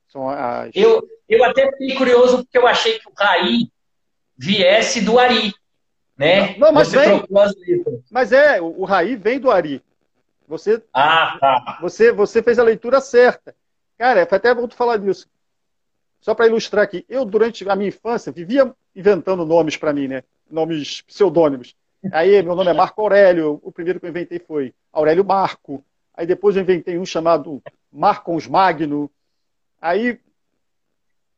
São 0.08 0.30
as... 0.30 0.72
eu, 0.76 1.08
eu 1.28 1.44
até 1.44 1.70
fiquei 1.72 1.96
curioso 1.96 2.38
porque 2.40 2.58
eu 2.58 2.68
achei 2.68 3.00
que 3.00 3.08
o 3.08 3.14
Raí 3.18 3.70
viesse 4.38 5.02
do 5.02 5.20
Ari, 5.20 5.54
né? 6.18 6.58
Não, 6.58 6.72
mas 6.72 6.88
Você 6.88 7.00
vem, 7.00 7.24
mas 8.10 8.32
é, 8.32 8.62
o, 8.62 8.82
o 8.82 8.86
Raí 8.86 9.16
vem 9.16 9.40
do 9.40 9.52
Ari. 9.52 9.84
Você, 10.48 10.84
ah, 10.94 11.38
tá. 11.40 11.78
você, 11.82 12.12
você 12.12 12.42
fez 12.42 12.60
a 12.60 12.64
leitura 12.64 13.00
certa. 13.00 13.56
Cara, 13.98 14.26
foi 14.26 14.38
até 14.38 14.54
bom 14.54 14.68
tu 14.68 14.76
falar 14.76 14.98
disso. 14.98 15.30
Só 16.22 16.36
para 16.36 16.48
ilustrar 16.48 16.84
aqui, 16.84 17.04
eu 17.10 17.26
durante 17.26 17.68
a 17.68 17.76
minha 17.76 17.90
infância 17.90 18.32
vivia 18.32 18.74
inventando 18.96 19.44
nomes 19.46 19.76
para 19.76 19.92
mim, 19.92 20.08
né? 20.08 20.24
Nomes 20.50 21.02
pseudônimos. 21.02 21.76
Aí 22.12 22.42
meu 22.44 22.56
nome 22.56 22.70
é 22.70 22.74
Marco 22.74 23.02
Aurélio, 23.02 23.60
o 23.64 23.72
primeiro 23.72 24.00
que 24.00 24.06
eu 24.06 24.10
inventei 24.10 24.40
foi 24.40 24.74
Aurélio 24.94 25.26
Marco. 25.26 25.84
Aí 26.14 26.26
depois 26.26 26.56
eu 26.56 26.62
inventei 26.62 26.98
um 26.98 27.06
chamado 27.06 27.62
Marcos 27.92 28.48
Magno. 28.48 29.10
Aí 29.82 30.20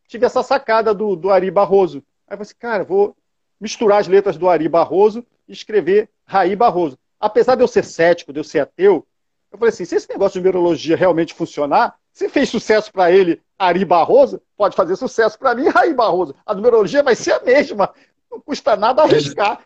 tive 0.08 0.26
essa 0.26 0.44
sacada 0.44 0.94
do, 0.94 1.16
do 1.16 1.32
Ari 1.32 1.50
Barroso. 1.50 1.98
Aí 2.28 2.36
eu 2.36 2.38
falei 2.38 2.42
assim, 2.42 2.56
cara, 2.60 2.84
vou 2.84 3.16
misturar 3.60 4.02
as 4.02 4.08
letras 4.08 4.38
do 4.38 4.50
Ari 4.50 4.68
Barroso 4.68 5.26
e 5.48 5.54
escrever 5.54 6.10
Raí 6.26 6.56
Barroso. 6.56 6.98
Apesar 7.20 7.56
de 7.56 7.64
eu 7.64 7.68
ser 7.68 7.86
cético, 7.86 8.34
de 8.34 8.40
eu 8.40 8.44
ser 8.44 8.60
ateu, 8.60 9.08
eu 9.52 9.58
falei 9.58 9.70
assim, 9.70 9.86
se 9.86 9.96
esse 9.96 10.10
negócio 10.10 10.34
de 10.34 10.40
numerologia 10.40 10.98
realmente 10.98 11.34
funcionar, 11.34 11.96
se 12.14 12.30
fez 12.30 12.48
sucesso 12.48 12.94
para 12.94 13.12
ele 13.12 13.42
Ari 13.58 13.84
Barroso, 13.84 14.42
pode 14.56 14.76
fazer 14.76 14.96
sucesso 14.96 15.38
para 15.38 15.56
mim, 15.56 15.68
Raí 15.68 15.94
Barroso. 15.94 16.36
A 16.46 16.54
numerologia 16.54 17.02
vai 17.02 17.16
ser 17.16 17.34
a 17.34 17.40
mesma. 17.40 17.92
Não 18.32 18.40
custa 18.40 18.76
nada 18.76 19.02
arriscar. 19.02 19.62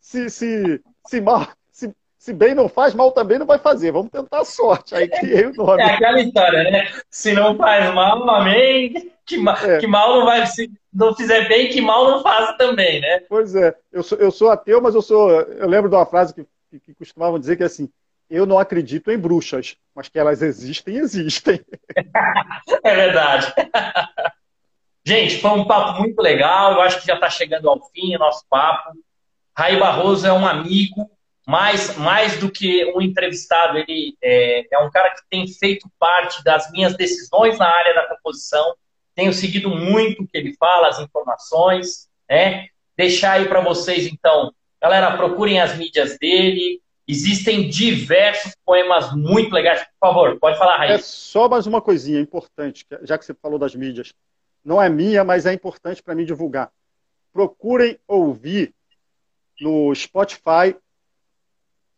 Se, 0.00 0.28
se, 0.30 0.82
se, 1.06 1.20
mal, 1.20 1.46
se, 1.70 1.94
se 2.18 2.32
bem 2.32 2.54
não 2.54 2.68
faz, 2.68 2.94
mal 2.94 3.12
também 3.12 3.38
não 3.38 3.46
vai 3.46 3.58
fazer. 3.58 3.92
Vamos 3.92 4.10
tentar 4.10 4.40
a 4.40 4.44
sorte. 4.44 4.94
Aí 4.94 5.08
criei 5.08 5.46
o 5.46 5.54
nome. 5.54 5.80
É 5.82 5.94
aquela 5.94 6.20
história, 6.20 6.70
né? 6.70 6.90
Se 7.10 7.32
não 7.32 7.56
faz 7.56 7.94
mal, 7.94 8.28
amém. 8.30 9.12
Que, 9.26 9.36
é. 9.66 9.78
que 9.78 9.86
mal 9.86 10.18
não 10.18 10.24
vai. 10.26 10.46
Se 10.46 10.70
não 10.92 11.14
fizer 11.14 11.48
bem, 11.48 11.68
que 11.68 11.80
mal 11.80 12.10
não 12.10 12.22
faça 12.22 12.54
também, 12.54 13.00
né? 13.00 13.20
Pois 13.28 13.54
é. 13.54 13.74
Eu 13.92 14.02
sou, 14.02 14.18
eu 14.18 14.30
sou 14.30 14.50
ateu, 14.50 14.80
mas 14.80 14.94
eu 14.94 15.02
sou. 15.02 15.30
Eu 15.30 15.68
lembro 15.68 15.88
de 15.88 15.96
uma 15.96 16.06
frase 16.06 16.34
que, 16.34 16.46
que, 16.70 16.80
que 16.80 16.94
costumavam 16.94 17.38
dizer 17.38 17.56
que 17.56 17.62
é 17.62 17.66
assim 17.66 17.88
eu 18.34 18.46
não 18.46 18.58
acredito 18.58 19.10
em 19.10 19.18
bruxas, 19.18 19.76
mas 19.94 20.08
que 20.08 20.18
elas 20.18 20.42
existem, 20.42 20.96
existem. 20.96 21.64
é 22.82 22.94
verdade. 22.94 23.52
Gente, 25.06 25.38
foi 25.38 25.50
um 25.50 25.66
papo 25.66 26.00
muito 26.00 26.18
legal. 26.20 26.72
Eu 26.72 26.80
acho 26.80 27.00
que 27.00 27.06
já 27.06 27.14
está 27.14 27.30
chegando 27.30 27.68
ao 27.68 27.80
fim 27.90 28.16
o 28.16 28.18
nosso 28.18 28.44
papo. 28.48 28.90
Raí 29.56 29.78
Barroso 29.78 30.26
é 30.26 30.32
um 30.32 30.46
amigo, 30.46 31.08
mais, 31.46 31.96
mais 31.96 32.38
do 32.40 32.50
que 32.50 32.84
um 32.96 33.00
entrevistado. 33.00 33.78
Ele 33.78 34.16
é, 34.22 34.66
é 34.74 34.78
um 34.78 34.90
cara 34.90 35.10
que 35.10 35.22
tem 35.30 35.46
feito 35.46 35.88
parte 35.98 36.42
das 36.42 36.70
minhas 36.72 36.96
decisões 36.96 37.58
na 37.58 37.68
área 37.68 37.94
da 37.94 38.08
composição. 38.08 38.74
Tenho 39.14 39.32
seguido 39.32 39.68
muito 39.68 40.22
o 40.22 40.26
que 40.26 40.36
ele 40.36 40.56
fala, 40.56 40.88
as 40.88 40.98
informações. 40.98 42.08
Né? 42.28 42.68
Deixar 42.96 43.32
aí 43.32 43.46
para 43.46 43.60
vocês, 43.60 44.06
então, 44.06 44.52
galera, 44.80 45.16
procurem 45.16 45.60
as 45.60 45.76
mídias 45.76 46.18
dele, 46.18 46.80
Existem 47.06 47.68
diversos 47.68 48.56
poemas 48.64 49.14
muito 49.14 49.52
legais. 49.52 49.80
Por 50.00 50.08
favor, 50.08 50.38
pode 50.38 50.58
falar, 50.58 50.78
Raí. 50.78 50.92
É 50.92 50.98
só 50.98 51.48
mais 51.48 51.66
uma 51.66 51.82
coisinha 51.82 52.18
importante, 52.18 52.86
já 53.02 53.18
que 53.18 53.24
você 53.24 53.34
falou 53.34 53.58
das 53.58 53.74
mídias. 53.74 54.14
Não 54.64 54.80
é 54.80 54.88
minha, 54.88 55.22
mas 55.22 55.44
é 55.44 55.52
importante 55.52 56.02
para 56.02 56.14
mim 56.14 56.24
divulgar. 56.24 56.70
Procurem 57.32 57.98
ouvir 58.08 58.72
no 59.60 59.94
Spotify 59.94 60.74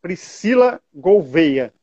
Priscila 0.01 0.81
Gouveia. 0.93 1.73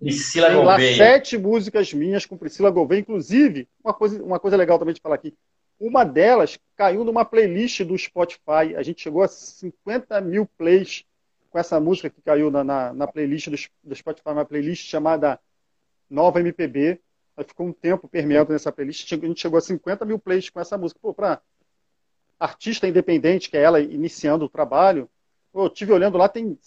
Priscila 0.00 0.48
Tem 0.48 0.56
Gouveia. 0.56 0.90
lá 0.90 0.96
sete 0.96 1.36
músicas 1.36 1.92
minhas 1.92 2.24
com 2.24 2.38
Priscila 2.38 2.70
Gouveia. 2.70 3.00
Inclusive, 3.00 3.68
uma 3.84 3.92
coisa, 3.92 4.22
uma 4.22 4.40
coisa 4.40 4.56
legal 4.56 4.78
também 4.78 4.94
de 4.94 5.00
falar 5.00 5.16
aqui. 5.16 5.34
Uma 5.78 6.04
delas 6.04 6.58
caiu 6.74 7.04
numa 7.04 7.24
playlist 7.24 7.82
do 7.82 7.96
Spotify. 7.98 8.74
A 8.76 8.82
gente 8.82 9.02
chegou 9.02 9.22
a 9.22 9.28
50 9.28 10.18
mil 10.22 10.46
plays 10.56 11.04
com 11.56 11.60
essa 11.60 11.80
música 11.80 12.10
que 12.10 12.20
caiu 12.20 12.50
na, 12.50 12.62
na, 12.62 12.92
na 12.92 13.06
playlist 13.06 13.48
do, 13.48 13.56
do, 13.82 13.96
Spotify, 13.96 14.28
uma 14.28 14.44
playlist 14.44 14.90
chamada 14.90 15.40
Nova 16.10 16.38
MPB. 16.38 17.00
Ela 17.34 17.46
ficou 17.46 17.66
um 17.66 17.72
tempo 17.72 18.06
permeando 18.06 18.52
nessa 18.52 18.70
playlist. 18.70 19.10
A 19.10 19.16
gente 19.16 19.40
chegou 19.40 19.56
a 19.56 19.62
50 19.62 20.04
mil 20.04 20.18
plays 20.18 20.50
com 20.50 20.60
essa 20.60 20.76
música. 20.76 21.00
Pô, 21.00 21.14
para 21.14 21.40
artista 22.38 22.86
independente, 22.86 23.48
que 23.48 23.56
é 23.56 23.62
ela 23.62 23.80
iniciando 23.80 24.44
o 24.44 24.50
trabalho, 24.50 25.08
pô, 25.50 25.64
eu 25.64 25.70
tive 25.70 25.94
olhando 25.94 26.18
lá, 26.18 26.28
tem 26.28 26.58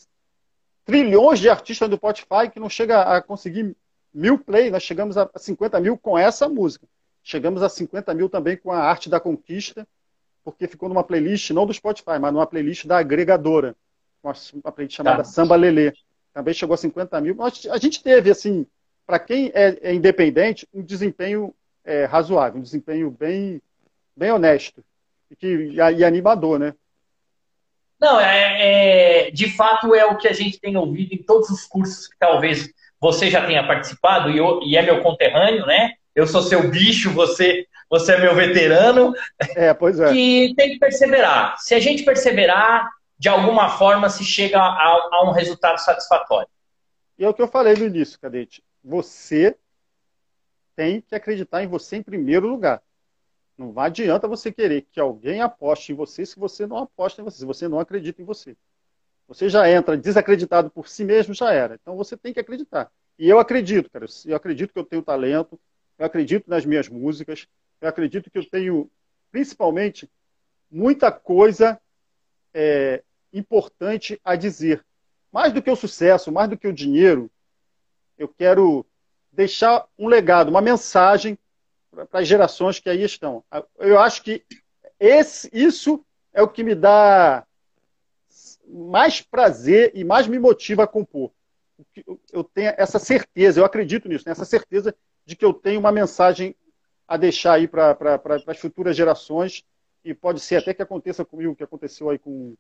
trilhões 0.86 1.40
de 1.40 1.50
artistas 1.52 1.88
do 1.88 1.98
Spotify 1.98 2.50
que 2.52 2.60
não 2.60 2.68
chega 2.68 3.04
a 3.04 3.22
conseguir 3.22 3.78
mil 4.12 4.40
plays. 4.40 4.72
Nós 4.72 4.82
chegamos 4.82 5.18
a 5.18 5.30
50 5.36 5.80
mil 5.80 6.00
com 6.00 6.18
essa 6.18 6.50
música. 6.50 6.88
Chegamos 7.22 7.62
a 7.62 7.70
50 7.70 8.12
mil 8.16 8.28
também 8.28 8.58
com 8.58 8.72
a 8.72 8.80
Arte 8.80 9.08
da 9.08 9.20
Conquista, 9.20 9.88
porque 10.44 10.68
ficou 10.68 10.90
numa 10.90 11.04
playlist, 11.04 11.52
não 11.52 11.68
do 11.68 11.74
Spotify, 11.76 12.18
mas 12.20 12.34
numa 12.34 12.48
playlist 12.48 12.88
da 12.88 12.98
agregadora 12.98 13.76
uma, 14.24 14.72
playlist 14.72 14.98
chamada 14.98 15.18
tá. 15.18 15.24
Samba 15.24 15.56
Lelê. 15.56 15.94
também 16.34 16.54
chegou 16.54 16.74
a 16.74 16.78
50 16.78 17.22
mil. 17.22 17.36
Mas 17.36 17.66
a 17.70 17.78
gente 17.78 18.04
teve, 18.04 18.30
assim, 18.30 18.66
para 19.06 19.20
quem 19.20 19.52
é, 19.54 19.78
é, 19.82 19.94
independente, 19.94 20.68
um 20.74 20.82
desempenho 20.82 21.54
é, 21.84 22.06
razoável, 22.06 22.60
um 22.60 22.64
desempenho 22.64 23.10
bem, 23.10 23.62
bem 24.16 24.32
honesto 24.32 24.84
e, 25.32 25.36
que, 25.36 25.48
e, 25.48 25.76
e 25.76 26.04
animador, 26.04 26.60
né? 26.60 26.74
Não, 28.00 28.20
é, 28.20 29.28
é, 29.28 29.32
de 29.32 29.50
fato 29.56 29.94
é 29.94 30.06
o 30.06 30.18
que 30.18 30.28
a 30.28 30.34
gente 30.34 30.60
tem 30.60 30.78
ouvido 30.78 31.14
em 31.14 31.22
todos 31.22 31.50
os 31.50 31.66
cursos 31.66 32.08
que 32.08 32.16
talvez 32.18 32.70
você 33.00 33.30
já 33.30 33.46
tenha 33.46 33.66
participado 33.66 34.30
e, 34.30 34.38
eu, 34.38 34.62
e 34.64 34.78
é 34.78 34.82
meu 34.82 35.02
conterrâneo, 35.02 35.66
né? 35.66 35.94
Eu 36.16 36.26
sou 36.26 36.42
seu 36.42 36.70
bicho, 36.70 37.12
você, 37.12 37.66
você 37.90 38.14
é 38.14 38.20
meu 38.20 38.36
veterano. 38.36 39.14
É, 39.56 39.74
pois 39.74 40.00
é. 40.00 40.12
Que 40.12 40.54
tem 40.56 40.72
que 40.72 40.80
perseverar. 40.80 41.58
Se 41.58 41.74
a 41.74 41.80
gente 41.80 42.04
perseverar, 42.04 42.90
de 43.20 43.28
alguma 43.28 43.70
forma 43.78 44.10
se 44.10 44.24
chega 44.24 44.58
a, 44.58 45.10
a 45.12 45.30
um 45.30 45.32
resultado 45.32 45.78
satisfatório. 45.78 46.48
E 47.18 47.26
é 47.26 47.30
o 47.30 47.34
que 47.34 47.42
eu 47.42 47.50
falei 47.50 47.76
no 47.76 47.86
início, 47.86 48.18
Cadete. 48.18 48.64
Você 48.82 49.58
tem 50.74 51.02
que 51.02 51.14
acreditar 51.14 51.62
em 51.62 51.68
você 51.68 51.98
em 51.98 52.02
primeiro 52.02 52.48
lugar. 52.48 52.82
Não 53.58 53.78
adianta 53.78 54.26
você 54.26 54.54
querer 54.54 54.88
que 54.90 55.02
alguém 55.02 55.42
aposte 55.42 55.92
em 55.92 55.96
você 55.96 56.26
se 56.26 56.40
você 56.40 56.66
não 56.66 56.78
aposta 56.78 57.22
em 57.22 57.26
você, 57.26 57.40
se 57.40 57.46
você 57.46 57.68
não 57.68 57.78
acredita 57.78 58.22
em 58.22 58.26
você. 58.26 58.56
Você 59.28 59.50
já 59.50 59.70
entra 59.70 59.98
desacreditado 59.98 60.72
por 60.72 60.88
si 60.88 61.04
mesmo, 61.04 61.34
já 61.34 61.52
era. 61.52 61.76
Então 61.76 61.98
você 61.98 62.16
tem 62.16 62.34
que 62.34 62.40
acreditar. 62.40 62.90
E 63.18 63.28
eu 63.28 63.38
acredito, 63.38 63.90
cara. 63.92 64.06
Eu 64.26 64.38
acredito 64.38 64.72
que 64.72 64.80
eu 64.80 64.86
tenho 64.86 65.04
talento, 65.04 65.60
eu 65.98 66.06
acredito 66.06 66.50
nas 66.50 66.66
minhas 66.66 66.88
músicas, 66.88 67.46
eu 67.82 67.90
acredito 67.90 68.32
que 68.32 68.38
eu 68.38 68.50
tenho, 68.50 68.90
principalmente, 69.30 70.10
muita 70.72 71.12
coisa 71.12 71.78
é, 72.54 73.04
importante 73.34 74.20
a 74.24 74.36
dizer. 74.36 74.86
Mais 75.32 75.54
do 75.54 75.62
que 75.62 75.70
o 75.70 75.76
sucesso, 75.76 76.32
mais 76.32 76.50
do 76.50 76.58
que 76.58 76.68
o 76.68 76.74
dinheiro, 76.74 77.30
eu 78.18 78.28
quero 78.28 78.86
deixar 79.32 79.88
um 79.98 80.08
legado, 80.08 80.50
uma 80.50 80.62
mensagem 80.62 81.38
para 81.92 82.20
as 82.20 82.28
gerações 82.28 82.80
que 82.80 82.90
aí 82.90 83.04
estão. 83.04 83.44
Eu 83.78 84.00
acho 84.00 84.24
que 84.24 84.44
esse, 85.00 85.50
isso 85.54 86.04
é 86.34 86.42
o 86.42 86.48
que 86.48 86.64
me 86.64 86.76
dá 86.76 87.46
mais 88.68 89.22
prazer 89.22 89.92
e 89.96 90.04
mais 90.04 90.28
me 90.28 90.38
motiva 90.38 90.84
a 90.84 90.88
compor. 90.88 91.32
Eu 92.32 92.44
tenho 92.44 92.74
essa 92.78 93.00
certeza, 93.00 93.60
eu 93.60 93.66
acredito 93.66 94.10
nisso, 94.10 94.26
né? 94.26 94.32
essa 94.32 94.46
certeza 94.46 94.94
de 95.26 95.36
que 95.36 95.46
eu 95.46 95.54
tenho 95.54 95.80
uma 95.80 95.92
mensagem 95.92 96.56
a 97.08 97.18
deixar 97.18 97.54
aí 97.54 97.68
para 97.68 97.98
as 98.48 98.58
futuras 98.60 98.96
gerações 98.96 99.64
e 100.04 100.14
pode 100.14 100.40
ser 100.40 100.58
até 100.58 100.74
que 100.74 100.82
aconteça 100.82 101.26
comigo, 101.26 101.56
que 101.56 101.64
aconteceu 101.64 102.10
aí 102.10 102.20
com 102.20 102.56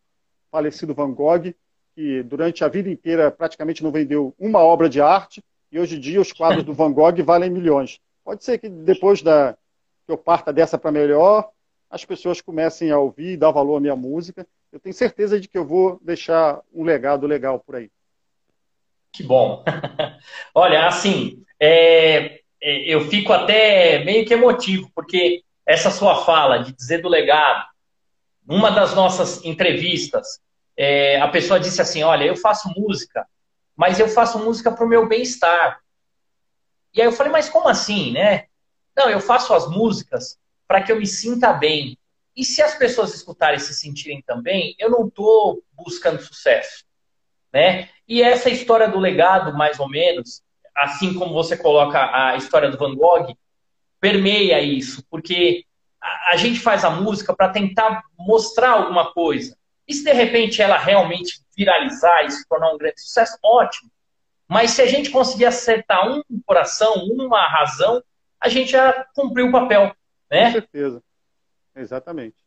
falecido 0.52 0.94
Van 0.94 1.12
Gogh, 1.12 1.54
que 1.96 2.24
durante 2.24 2.64
a 2.64 2.68
vida 2.68 2.90
inteira 2.90 3.32
praticamente 3.32 3.84
não 3.84 3.92
vendeu 3.92 4.34
uma 4.40 4.60
obra 4.60 4.90
de 4.90 5.02
arte, 5.02 5.44
e 5.72 5.80
hoje 5.80 5.98
em 5.98 6.00
dia 6.00 6.22
os 6.22 6.32
quadros 6.32 6.64
do 6.64 6.74
Van 6.74 6.92
Gogh 6.92 7.24
valem 7.24 7.50
milhões. 7.50 8.00
Pode 8.24 8.44
ser 8.44 8.58
que 8.58 8.70
depois 8.70 9.22
da 9.22 9.58
que 10.06 10.12
eu 10.12 10.18
parta 10.18 10.52
dessa 10.52 10.78
para 10.78 10.92
melhor, 10.92 11.50
as 11.90 12.04
pessoas 12.04 12.42
comecem 12.42 12.90
a 12.90 12.98
ouvir 12.98 13.34
e 13.34 13.38
dar 13.38 13.52
valor 13.52 13.78
à 13.78 13.80
minha 13.80 13.96
música. 13.96 14.46
Eu 14.72 14.80
tenho 14.80 14.94
certeza 14.94 15.40
de 15.40 15.48
que 15.48 15.58
eu 15.58 15.66
vou 15.66 16.00
deixar 16.04 16.62
um 16.74 16.84
legado 16.84 17.28
legal 17.28 17.60
por 17.60 17.76
aí. 17.76 17.92
Que 19.12 19.24
bom. 19.24 19.64
Olha, 20.54 20.88
assim, 20.88 21.44
é, 21.60 22.40
é, 22.62 22.94
eu 22.94 23.02
fico 23.02 23.34
até 23.34 24.04
meio 24.04 24.26
que 24.26 24.34
emotivo, 24.34 24.92
porque 24.96 25.44
essa 25.66 25.92
sua 25.92 26.24
fala 26.26 26.60
de 26.60 26.74
dizer 26.74 27.02
do 27.02 27.10
legado, 27.10 27.66
numa 28.50 28.72
das 28.72 28.96
nossas 28.96 29.46
entrevistas, 29.46 30.42
é, 30.76 31.22
a 31.22 31.28
pessoa 31.28 31.60
disse 31.60 31.80
assim: 31.80 32.02
Olha, 32.02 32.24
eu 32.24 32.36
faço 32.36 32.74
música, 32.76 33.28
mas 33.76 34.00
eu 34.00 34.10
faço 34.10 34.40
música 34.40 34.72
para 34.72 34.84
o 34.84 34.90
meu 34.90 35.08
bem-estar. 35.08 35.80
E 36.92 37.00
aí 37.00 37.08
eu 37.08 37.12
falei: 37.12 37.32
Mas 37.32 37.48
como 37.48 37.70
assim, 37.70 38.12
né? 38.12 38.46
Não, 38.98 39.08
eu 39.08 39.20
faço 39.20 39.54
as 39.54 39.70
músicas 39.70 40.40
para 40.68 40.82
que 40.82 40.92
eu 40.92 40.98
me 40.98 41.06
sinta 41.06 41.54
bem. 41.54 41.96
E 42.36 42.44
se 42.44 42.62
as 42.62 42.74
pessoas 42.74 43.14
escutarem 43.14 43.58
e 43.58 43.62
se 43.62 43.74
sentirem 43.74 44.22
também, 44.24 44.76
eu 44.80 44.90
não 44.90 45.08
estou 45.08 45.62
buscando 45.74 46.22
sucesso. 46.22 46.86
Né? 47.54 47.90
E 48.08 48.22
essa 48.22 48.50
história 48.50 48.88
do 48.88 49.00
legado, 49.00 49.56
mais 49.56 49.80
ou 49.80 49.90
menos, 49.90 50.42
assim 50.76 51.14
como 51.14 51.34
você 51.34 51.58
coloca 51.58 52.00
a 52.14 52.36
história 52.36 52.70
do 52.70 52.78
Van 52.78 52.96
Gogh, 52.96 53.36
permeia 54.00 54.62
isso, 54.62 55.04
porque 55.10 55.66
a, 56.02 56.36
gente 56.38 56.60
faz 56.60 56.84
a 56.84 56.90
música 56.90 57.36
para 57.36 57.50
tentar 57.50 58.04
mostrar 58.18 58.72
alguma 58.72 59.12
coisa. 59.14 59.58
E 59.88 59.94
se 59.94 60.04
de 60.04 60.14
repente 60.14 60.62
ela 60.62 60.78
realmente 60.78 61.42
viralizar 61.56 62.24
e 62.24 62.32
se 62.32 62.48
tornar 62.48 62.72
um 62.74 62.78
grande 62.78 63.02
sucesso, 63.02 63.38
ótimo. 63.44 63.92
Mas 64.48 64.72
se 64.72 64.82
a 64.82 64.88
gente 64.88 65.12
conseguir 65.12 65.46
acertar 65.46 66.08
um 66.10 66.24
coração, 66.46 66.94
uma 67.06 67.48
razão, 67.48 68.04
a 68.40 68.50
gente 68.50 68.72
já 68.72 69.06
cumpriu 69.14 69.48
o 69.48 69.52
papel. 69.52 69.96
Né? 70.30 70.46
Com 70.46 70.52
certeza. 70.54 71.04
Exatamente. 71.76 72.38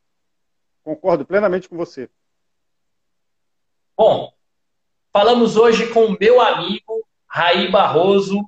Concordo 0.83 1.25
plenamente 1.25 1.69
com 1.69 1.77
você. 1.77 2.09
Bom, 3.97 4.33
falamos 5.13 5.57
hoje 5.57 5.89
com 5.93 6.07
o 6.07 6.17
meu 6.19 6.41
amigo 6.41 7.07
Raí 7.27 7.71
Barroso, 7.71 8.41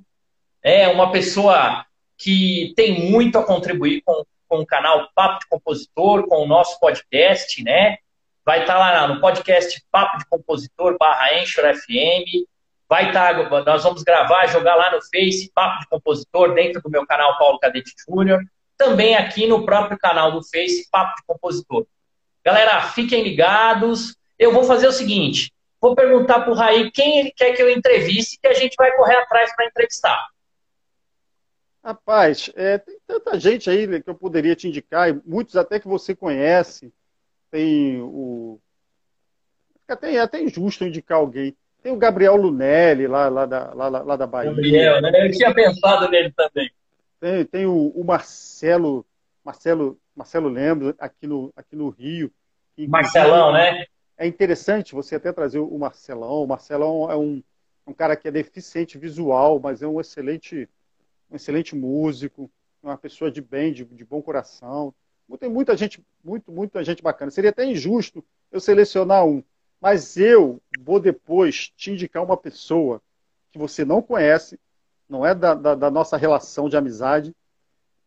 é 0.63 0.89
uma 0.89 1.13
pessoa 1.13 1.87
que 2.17 2.73
tem 2.77 3.11
muito 3.11 3.39
a 3.39 3.45
contribuir 3.45 4.03
com 4.03 4.25
com 4.49 4.59
o 4.59 4.67
canal 4.67 5.09
Papo 5.15 5.41
de 5.41 5.49
Compositor, 5.49 6.27
com 6.27 6.43
o 6.43 6.47
nosso 6.47 6.79
podcast, 6.79 7.63
né? 7.63 7.97
Vai 8.45 8.61
estar 8.61 8.75
tá 8.75 8.79
lá 8.79 9.09
no 9.09 9.21
podcast 9.21 9.83
Papo 9.91 10.19
de 10.19 10.27
Compositor 10.27 10.97
barra 10.99 11.41
Anchor 11.41 11.65
FM. 11.75 12.47
Vai 12.89 13.09
estar, 13.09 13.49
tá, 13.49 13.63
nós 13.65 13.83
vamos 13.83 14.03
gravar, 14.03 14.47
jogar 14.49 14.75
lá 14.75 14.93
no 14.93 15.01
Face 15.03 15.51
Papo 15.55 15.81
de 15.81 15.89
Compositor, 15.89 16.53
dentro 16.55 16.83
do 16.83 16.91
meu 16.91 17.07
canal 17.07 17.39
Paulo 17.39 17.59
Cadete 17.59 17.95
Júnior. 18.07 18.45
Também 18.77 19.17
aqui 19.17 19.47
no 19.47 19.65
próprio 19.65 19.99
canal 19.99 20.33
do 20.33 20.43
Face 20.43 20.89
Papo 20.91 21.17
de 21.17 21.23
Compositor. 21.27 21.87
Galera, 22.45 22.83
fiquem 22.83 23.23
ligados. 23.23 24.15
Eu 24.39 24.53
vou 24.53 24.65
fazer 24.65 24.87
o 24.87 24.93
seguinte: 24.93 25.51
vou 25.81 25.95
perguntar 25.95 26.41
para 26.41 26.53
o 26.53 26.55
Raí 26.55 26.91
quem 26.91 27.21
ele 27.21 27.33
quer 27.35 27.53
que 27.53 27.63
eu 27.63 27.71
entreviste 27.71 28.39
que 28.41 28.47
a 28.47 28.55
gente 28.55 28.75
vai 28.77 28.93
correr 28.93 29.17
atrás 29.17 29.55
para 29.57 29.67
entrevistar. 29.67 30.34
Rapaz, 31.85 32.51
é, 32.57 32.79
tem 32.79 32.99
tanta 33.07 33.39
gente 33.39 33.69
aí 33.69 34.01
que 34.01 34.09
eu 34.09 34.15
poderia 34.15 34.57
te 34.57 34.67
indicar, 34.67 35.11
e 35.11 35.21
muitos 35.27 35.55
até 35.55 35.79
que 35.79 35.87
você 35.87 36.17
conhece. 36.17 36.91
Tem 37.51 38.01
o. 38.01 38.59
Até, 39.87 40.15
é 40.15 40.21
até 40.21 40.43
injusto 40.43 40.87
indicar 40.87 41.19
alguém. 41.19 41.55
Tem 41.83 41.93
o 41.93 41.99
Gabriel 41.99 42.37
Lunelli, 42.37 43.07
lá, 43.07 43.29
lá, 43.29 43.45
da, 43.45 43.75
lá, 43.75 43.89
lá 43.89 44.17
da 44.17 44.27
Bahia. 44.27 44.51
Gabriel, 44.51 45.03
né? 45.03 45.27
Eu 45.27 45.31
tinha 45.31 45.53
pensado 45.53 46.09
nele 46.09 46.33
também. 46.33 46.71
Tem, 47.21 47.45
tem 47.45 47.67
o, 47.67 47.89
o 47.89 48.03
Marcelo, 48.03 49.05
Marcelo, 49.45 50.01
Marcelo 50.17 50.49
Lembro, 50.49 50.95
aqui 50.99 51.27
no, 51.27 51.53
aqui 51.55 51.77
no 51.77 51.91
Rio. 51.91 52.33
Marcelão, 52.89 53.53
né? 53.53 53.85
É 54.17 54.27
interessante 54.27 54.95
você 54.95 55.17
até 55.17 55.31
trazer 55.33 55.59
o 55.59 55.79
Marcelão. 55.79 56.45
O 56.45 56.47
Marcelão 56.47 57.11
é 57.11 57.17
um, 57.17 57.43
um 57.87 57.93
cara 57.93 58.17
que 58.17 58.27
é 58.27 58.31
deficiente 58.31 58.97
visual, 58.97 59.61
mas 59.61 59.83
é 59.83 59.87
um 59.87 60.01
excelente 60.01 60.67
um 61.35 61.37
excelente 61.37 61.75
músico, 61.75 62.51
uma 62.83 62.97
pessoa 62.97 63.31
de 63.31 63.43
bem, 63.43 63.73
de, 63.73 63.85
de 63.85 64.05
bom 64.05 64.23
coração. 64.23 64.95
Tem 65.39 65.51
muita 65.51 65.77
gente, 65.77 66.05
muito, 66.23 66.53
muita 66.53 66.85
gente 66.85 67.03
bacana. 67.03 67.31
Seria 67.31 67.51
até 67.51 67.65
injusto 67.65 68.25
eu 68.53 68.61
selecionar 68.61 69.27
um, 69.27 69.43
mas 69.81 70.17
eu 70.17 70.63
vou 70.81 71.01
depois 71.01 71.73
te 71.77 71.91
indicar 71.91 72.23
uma 72.23 72.37
pessoa 72.37 73.03
que 73.51 73.59
você 73.59 73.85
não 73.85 74.01
conhece, 74.01 74.59
não 75.09 75.27
é 75.27 75.35
da, 75.35 75.55
da, 75.55 75.75
da 75.75 75.91
nossa 75.91 76.17
relação 76.17 76.69
de 76.69 76.77
amizade, 76.77 77.35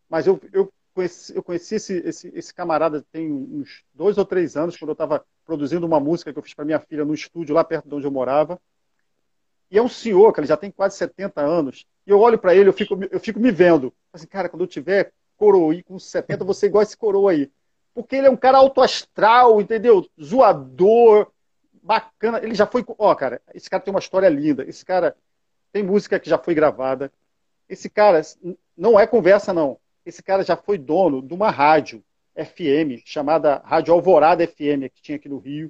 mas 0.09 0.25
eu, 0.25 0.39
eu 0.53 0.71
conheci, 0.93 1.35
eu 1.35 1.43
conheci 1.43 1.75
esse, 1.75 1.97
esse, 1.97 2.31
esse 2.33 2.53
camarada 2.53 3.05
tem 3.11 3.31
uns 3.31 3.83
dois 3.93 4.17
ou 4.17 4.25
três 4.25 4.55
anos, 4.55 4.77
quando 4.77 4.89
eu 4.89 4.93
estava 4.93 5.25
produzindo 5.45 5.85
uma 5.85 5.99
música 5.99 6.31
que 6.31 6.39
eu 6.39 6.43
fiz 6.43 6.53
para 6.53 6.65
minha 6.65 6.79
filha 6.79 7.03
no 7.03 7.13
estúdio 7.13 7.53
lá 7.53 7.63
perto 7.63 7.89
de 7.89 7.95
onde 7.95 8.07
eu 8.07 8.11
morava. 8.11 8.59
E 9.69 9.77
é 9.77 9.81
um 9.81 9.89
senhor, 9.89 10.31
que 10.31 10.39
ele 10.39 10.47
já 10.47 10.55
tem 10.55 10.71
quase 10.71 10.95
70 10.97 11.41
anos. 11.41 11.85
E 12.07 12.09
eu 12.09 12.21
olho 12.21 12.39
para 12.39 12.55
ele, 12.55 12.69
eu 12.69 12.73
fico, 12.73 12.97
eu 13.11 13.19
fico 13.19 13.37
me 13.37 13.51
vendo. 13.51 13.93
Assim, 14.13 14.25
cara, 14.25 14.47
quando 14.47 14.61
eu 14.61 14.67
tiver 14.67 15.11
coroa 15.35 15.75
com 15.83 15.99
70, 15.99 16.45
você 16.45 16.67
igual 16.67 16.81
esse 16.81 16.95
coroa 16.95 17.31
aí. 17.31 17.51
Porque 17.93 18.15
ele 18.15 18.27
é 18.27 18.29
um 18.29 18.37
cara 18.37 18.59
alto 18.59 18.81
astral, 18.81 19.59
entendeu? 19.59 20.07
Zoador, 20.21 21.27
bacana. 21.83 22.39
Ele 22.41 22.55
já 22.55 22.65
foi. 22.65 22.85
Ó, 22.97 23.13
cara, 23.13 23.41
esse 23.53 23.69
cara 23.69 23.83
tem 23.83 23.93
uma 23.93 23.99
história 23.99 24.29
linda. 24.29 24.63
Esse 24.63 24.85
cara 24.85 25.17
tem 25.73 25.83
música 25.83 26.17
que 26.17 26.29
já 26.29 26.37
foi 26.37 26.55
gravada. 26.55 27.11
Esse 27.67 27.89
cara 27.89 28.21
não 28.77 28.97
é 28.97 29.05
conversa, 29.05 29.53
não. 29.53 29.77
Esse 30.05 30.23
cara 30.23 30.43
já 30.43 30.55
foi 30.55 30.77
dono 30.77 31.21
de 31.21 31.33
uma 31.33 31.51
rádio 31.51 32.01
FM 32.35 33.03
chamada 33.03 33.61
Rádio 33.65 33.93
Alvorada 33.93 34.47
FM, 34.47 34.87
que 34.93 35.01
tinha 35.01 35.17
aqui 35.17 35.27
no 35.27 35.39
Rio. 35.39 35.69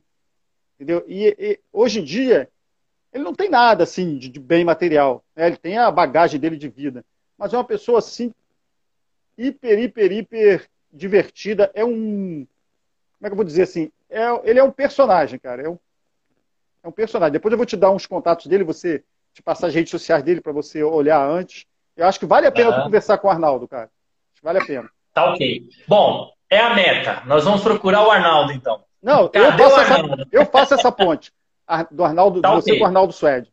Entendeu? 0.75 1.03
E, 1.07 1.35
e 1.39 1.59
hoje 1.73 2.01
em 2.01 2.03
dia 2.03 2.47
ele 3.17 3.23
não 3.23 3.33
tem 3.33 3.49
nada 3.49 3.83
assim 3.83 4.17
de, 4.17 4.29
de 4.29 4.39
bem 4.39 4.63
material. 4.63 5.23
Né? 5.35 5.47
Ele 5.47 5.57
tem 5.57 5.77
a 5.77 5.91
bagagem 5.91 6.39
dele 6.39 6.55
de 6.55 6.69
vida. 6.69 7.03
Mas 7.37 7.53
é 7.53 7.57
uma 7.57 7.63
pessoa 7.63 7.99
assim, 7.99 8.33
hiper, 9.37 9.79
hiper, 9.79 10.11
hiper 10.11 10.69
divertida. 10.91 11.71
É 11.73 11.83
um. 11.83 12.47
Como 13.17 13.25
é 13.25 13.27
que 13.27 13.31
eu 13.31 13.35
vou 13.35 13.45
dizer 13.45 13.63
assim? 13.63 13.91
É, 14.09 14.23
ele 14.49 14.59
é 14.59 14.63
um 14.63 14.71
personagem, 14.71 15.39
cara. 15.39 15.63
É 15.63 15.69
um, 15.69 15.77
É 16.83 16.87
um 16.87 16.91
personagem. 16.91 17.33
Depois 17.33 17.51
eu 17.51 17.57
vou 17.57 17.65
te 17.65 17.75
dar 17.75 17.91
uns 17.91 18.05
contatos 18.05 18.47
dele, 18.47 18.63
você 18.63 19.03
te 19.33 19.41
passar 19.41 19.67
as 19.67 19.73
redes 19.73 19.91
sociais 19.91 20.23
dele 20.23 20.41
para 20.41 20.53
você 20.53 20.83
olhar 20.83 21.21
antes. 21.27 21.65
Eu 21.95 22.05
acho 22.05 22.19
que 22.19 22.25
vale 22.25 22.45
a 22.47 22.51
pena 22.51 22.77
uhum. 22.77 22.83
conversar 22.83 23.17
com 23.17 23.27
o 23.27 23.31
Arnaldo, 23.31 23.67
cara. 23.67 23.89
Vale 24.41 24.59
a 24.59 24.65
pena. 24.65 24.89
Tá 25.13 25.31
ok. 25.31 25.67
Bom, 25.87 26.31
é 26.49 26.59
a 26.59 26.73
meta. 26.75 27.23
Nós 27.25 27.43
vamos 27.43 27.61
procurar 27.61 28.07
o 28.07 28.11
Arnaldo, 28.11 28.51
então. 28.53 28.83
Não, 29.01 29.29
eu 29.33 29.51
faço, 29.57 29.79
essa, 29.79 30.27
eu 30.31 30.45
faço, 30.45 30.73
essa, 30.73 30.91
ponte. 30.91 31.31
Do 31.91 32.03
Arnaldo, 32.03 32.41
tá 32.41 32.51
você 32.51 32.71
okay. 32.71 32.79
com 32.79 32.83
o 32.83 32.87
Arnaldo 32.87 33.13
Suede. 33.13 33.51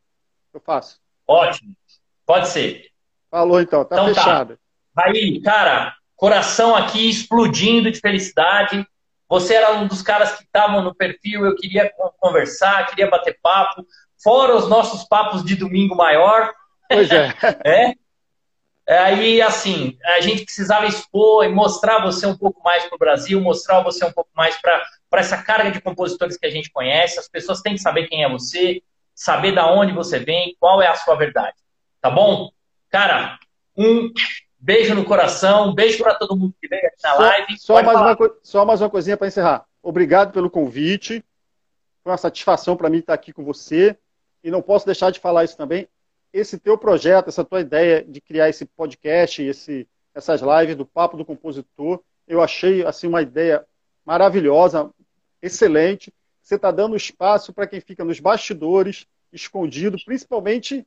Eu 0.52 0.60
faço. 0.60 1.00
Ótimo. 1.26 1.74
Pode 2.24 2.48
ser. 2.48 2.86
Falou 3.30 3.60
então, 3.60 3.84
tá 3.84 3.96
então, 3.96 4.14
tá. 4.14 4.14
fechado. 4.14 4.58
Tá. 4.94 5.04
Aí, 5.06 5.40
cara, 5.42 5.94
coração 6.14 6.74
aqui 6.76 7.10
explodindo 7.10 7.90
de 7.90 7.98
felicidade. 7.98 8.86
Você 9.28 9.54
era 9.54 9.72
um 9.74 9.88
dos 9.88 10.02
caras 10.02 10.36
que 10.36 10.44
estavam 10.44 10.82
no 10.82 10.94
perfil, 10.94 11.44
eu 11.44 11.56
queria 11.56 11.90
conversar, 12.20 12.86
queria 12.86 13.10
bater 13.10 13.38
papo, 13.42 13.84
fora 14.22 14.54
os 14.54 14.68
nossos 14.68 15.04
papos 15.08 15.44
de 15.44 15.56
domingo 15.56 15.96
maior. 15.96 16.52
Pois 16.88 17.10
é. 17.10 17.34
é? 17.64 17.94
Aí, 18.86 19.40
assim, 19.40 19.96
a 20.04 20.20
gente 20.20 20.44
precisava 20.44 20.86
expor 20.86 21.44
e 21.44 21.48
mostrar 21.48 22.02
você 22.02 22.26
um 22.26 22.36
pouco 22.36 22.62
mais 22.62 22.84
para 22.84 22.96
o 22.96 22.98
Brasil, 22.98 23.40
mostrar 23.40 23.82
você 23.82 24.04
um 24.04 24.12
pouco 24.12 24.30
mais 24.34 24.60
para 24.60 24.82
essa 25.14 25.42
carga 25.42 25.70
de 25.70 25.80
compositores 25.80 26.36
que 26.36 26.46
a 26.46 26.50
gente 26.50 26.70
conhece. 26.70 27.18
As 27.18 27.28
pessoas 27.28 27.62
têm 27.62 27.74
que 27.74 27.80
saber 27.80 28.08
quem 28.08 28.24
é 28.24 28.28
você, 28.28 28.82
saber 29.14 29.52
da 29.52 29.72
onde 29.72 29.92
você 29.92 30.18
vem, 30.18 30.54
qual 30.60 30.82
é 30.82 30.86
a 30.86 30.94
sua 30.94 31.14
verdade. 31.14 31.56
Tá 31.98 32.10
bom? 32.10 32.50
Cara, 32.90 33.38
um 33.74 34.12
beijo 34.60 34.94
no 34.94 35.04
coração, 35.04 35.70
um 35.70 35.74
beijo 35.74 36.02
para 36.02 36.14
todo 36.14 36.36
mundo 36.36 36.54
que 36.60 36.68
veio 36.68 36.86
aqui 36.86 36.96
na 37.02 37.12
só, 37.12 37.18
live. 37.18 37.58
Só 37.58 37.82
mais, 37.82 37.98
uma, 37.98 38.30
só 38.42 38.64
mais 38.66 38.80
uma 38.82 38.90
coisinha 38.90 39.16
para 39.16 39.28
encerrar. 39.28 39.64
Obrigado 39.82 40.30
pelo 40.30 40.50
convite. 40.50 41.24
Foi 42.02 42.12
uma 42.12 42.18
satisfação 42.18 42.76
para 42.76 42.90
mim 42.90 42.98
estar 42.98 43.14
aqui 43.14 43.32
com 43.32 43.44
você. 43.44 43.96
E 44.42 44.50
não 44.50 44.60
posso 44.60 44.84
deixar 44.84 45.10
de 45.10 45.20
falar 45.20 45.44
isso 45.44 45.56
também 45.56 45.88
esse 46.34 46.58
teu 46.58 46.76
projeto, 46.76 47.28
essa 47.28 47.44
tua 47.44 47.60
ideia 47.60 48.04
de 48.04 48.20
criar 48.20 48.48
esse 48.48 48.66
podcast, 48.66 49.40
esse, 49.40 49.86
essas 50.12 50.40
lives 50.42 50.74
do 50.74 50.84
Papo 50.84 51.16
do 51.16 51.24
Compositor, 51.24 52.00
eu 52.26 52.42
achei 52.42 52.84
assim 52.84 53.06
uma 53.06 53.22
ideia 53.22 53.64
maravilhosa, 54.04 54.90
excelente. 55.40 56.12
Você 56.42 56.56
está 56.56 56.72
dando 56.72 56.96
espaço 56.96 57.52
para 57.52 57.68
quem 57.68 57.80
fica 57.80 58.04
nos 58.04 58.18
bastidores, 58.18 59.06
escondido, 59.32 59.96
principalmente 60.04 60.84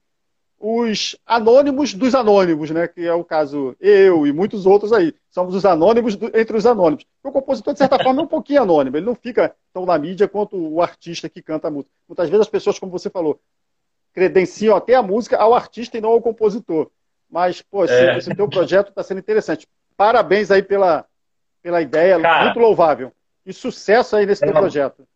os 0.59 1.15
anônimos 1.25 1.93
dos 1.93 2.13
anônimos, 2.13 2.69
né? 2.71 2.87
Que 2.87 3.05
é 3.05 3.13
o 3.13 3.23
caso 3.23 3.73
eu 3.79 4.27
e 4.27 4.33
muitos 4.33 4.65
outros 4.65 4.91
aí. 4.91 5.15
Somos 5.29 5.55
os 5.55 5.65
anônimos 5.65 6.17
do, 6.17 6.25
entre 6.37 6.57
os 6.57 6.65
anônimos. 6.65 7.05
O 7.23 7.31
compositor, 7.31 7.73
de 7.73 7.79
certa 7.79 8.03
forma, 8.03 8.21
é 8.21 8.25
um 8.25 8.27
pouquinho 8.27 8.63
anônimo. 8.63 8.97
Ele 8.97 9.05
não 9.05 9.15
fica 9.15 9.55
tão 9.71 9.85
na 9.85 9.97
mídia 9.97 10.27
quanto 10.27 10.57
o 10.57 10.81
artista 10.81 11.29
que 11.29 11.41
canta 11.41 11.69
a 11.69 11.71
música. 11.71 11.91
Muitas 12.07 12.27
vezes 12.27 12.41
as 12.41 12.49
pessoas, 12.49 12.79
como 12.79 12.91
você 12.91 13.09
falou, 13.09 13.39
credenciam 14.17 14.75
até 14.75 14.95
a 14.95 15.03
música 15.03 15.37
ao 15.37 15.53
artista 15.53 15.95
e 15.95 16.01
não 16.01 16.09
ao 16.09 16.21
compositor. 16.21 16.89
Mas, 17.29 17.61
pô, 17.61 17.85
esse, 17.85 17.93
é. 17.93 18.17
esse 18.17 18.35
teu 18.35 18.49
projeto 18.49 18.89
está 18.89 19.03
sendo 19.03 19.19
interessante. 19.19 19.67
Parabéns 19.95 20.49
aí 20.49 20.63
pela, 20.63 21.05
pela 21.61 21.83
ideia, 21.83 22.19
Cara, 22.19 22.45
muito 22.45 22.57
louvável. 22.57 23.11
E 23.45 23.53
sucesso 23.53 24.15
aí 24.15 24.25
nesse 24.25 24.43
é, 24.43 24.47
teu 24.47 24.55
projeto. 24.55 25.07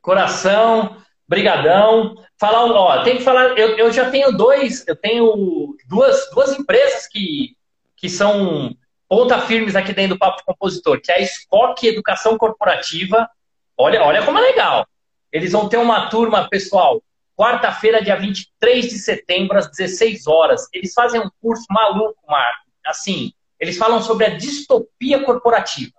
Coração, 0.00 0.98
brigadão. 1.26 2.14
Falar, 2.38 2.66
ó, 2.66 3.02
tem 3.02 3.16
que 3.16 3.24
falar, 3.24 3.58
eu, 3.58 3.76
eu 3.76 3.92
já 3.92 4.08
tenho 4.08 4.30
dois, 4.30 4.86
eu 4.86 4.94
tenho 4.94 5.74
duas, 5.88 6.30
duas 6.30 6.56
empresas 6.56 7.08
que, 7.08 7.56
que 7.96 8.08
são 8.08 8.72
ponta 9.08 9.40
firmes 9.40 9.74
aqui 9.74 9.92
dentro 9.92 10.14
do 10.14 10.18
Papo 10.20 10.44
Compositor, 10.46 11.00
que 11.00 11.10
é 11.10 11.24
a 11.24 11.26
SCOC 11.26 11.88
Educação 11.88 12.38
Corporativa. 12.38 13.28
Olha, 13.76 14.00
olha 14.04 14.24
como 14.24 14.38
é 14.38 14.42
legal. 14.42 14.86
Eles 15.32 15.50
vão 15.50 15.68
ter 15.68 15.78
uma 15.78 16.08
turma, 16.08 16.48
pessoal, 16.48 17.02
Quarta-feira, 17.36 18.02
dia 18.02 18.16
23 18.16 18.88
de 18.88 18.98
setembro, 18.98 19.58
às 19.58 19.70
16 19.70 20.26
horas. 20.26 20.66
Eles 20.72 20.94
fazem 20.94 21.20
um 21.20 21.30
curso 21.42 21.66
maluco, 21.68 22.16
Marco. 22.26 22.64
Assim, 22.84 23.32
eles 23.60 23.76
falam 23.76 24.00
sobre 24.00 24.24
a 24.24 24.36
distopia 24.36 25.22
corporativa. 25.22 25.92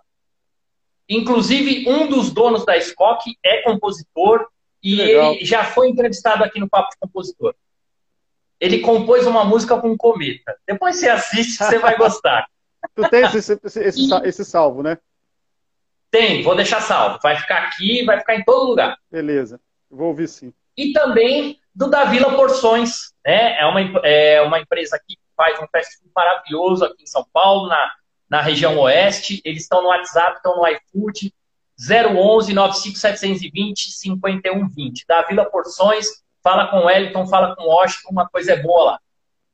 Inclusive, 1.07 1.87
um 1.87 2.07
dos 2.07 2.31
donos 2.31 2.65
da 2.65 2.79
SCOC 2.81 3.37
é 3.45 3.61
compositor 3.61 4.47
e 4.81 4.99
ele 4.99 5.45
já 5.45 5.63
foi 5.63 5.89
entrevistado 5.89 6.43
aqui 6.43 6.59
no 6.59 6.67
Papo 6.67 6.89
de 6.89 6.97
Compositor. 6.99 7.53
Ele 8.59 8.79
compôs 8.79 9.27
uma 9.27 9.45
música 9.45 9.79
com 9.79 9.91
um 9.91 9.97
cometa. 9.97 10.57
Depois 10.65 10.95
você 10.95 11.07
assiste, 11.07 11.57
você 11.63 11.77
vai 11.77 11.95
gostar. 11.97 12.47
tu 12.95 13.07
tem 13.09 13.23
esse, 13.23 13.37
esse, 13.37 13.79
esse, 13.79 14.13
esse 14.23 14.43
salvo, 14.43 14.81
né? 14.81 14.97
Tem, 16.09 16.41
vou 16.41 16.55
deixar 16.55 16.81
salvo. 16.81 17.19
Vai 17.21 17.37
ficar 17.37 17.63
aqui, 17.63 18.03
vai 18.03 18.19
ficar 18.19 18.35
em 18.35 18.43
todo 18.43 18.69
lugar. 18.69 18.97
Beleza, 19.11 19.61
vou 19.89 20.07
ouvir 20.07 20.27
sim 20.27 20.51
e 20.77 20.93
também 20.93 21.59
do 21.73 21.89
da 21.89 22.05
Vila 22.05 22.35
Porções. 22.35 23.13
Né? 23.25 23.59
É, 23.59 23.65
uma, 23.65 23.81
é 24.03 24.41
uma 24.41 24.59
empresa 24.59 24.99
que 25.05 25.17
faz 25.35 25.59
um 25.59 25.67
fast 25.71 25.97
food 25.97 26.11
maravilhoso 26.15 26.85
aqui 26.85 27.03
em 27.03 27.07
São 27.07 27.25
Paulo, 27.33 27.67
na, 27.67 27.91
na 28.29 28.41
região 28.41 28.77
oeste. 28.79 29.41
Eles 29.43 29.63
estão 29.63 29.81
no 29.81 29.89
WhatsApp, 29.89 30.37
estão 30.37 30.57
no 30.57 30.67
iFood, 30.67 31.33
011 31.79 32.53
95720 32.53 33.91
5120. 33.91 35.05
Da 35.07 35.21
Vila 35.23 35.45
Porções, 35.45 36.07
fala 36.43 36.67
com 36.67 36.77
o 36.77 36.85
Wellington, 36.85 37.27
fala 37.27 37.55
com 37.55 37.63
o 37.63 37.67
Washington, 37.67 38.09
uma 38.11 38.29
coisa 38.29 38.53
é 38.53 38.61
boa 38.61 38.83
lá. 38.91 38.99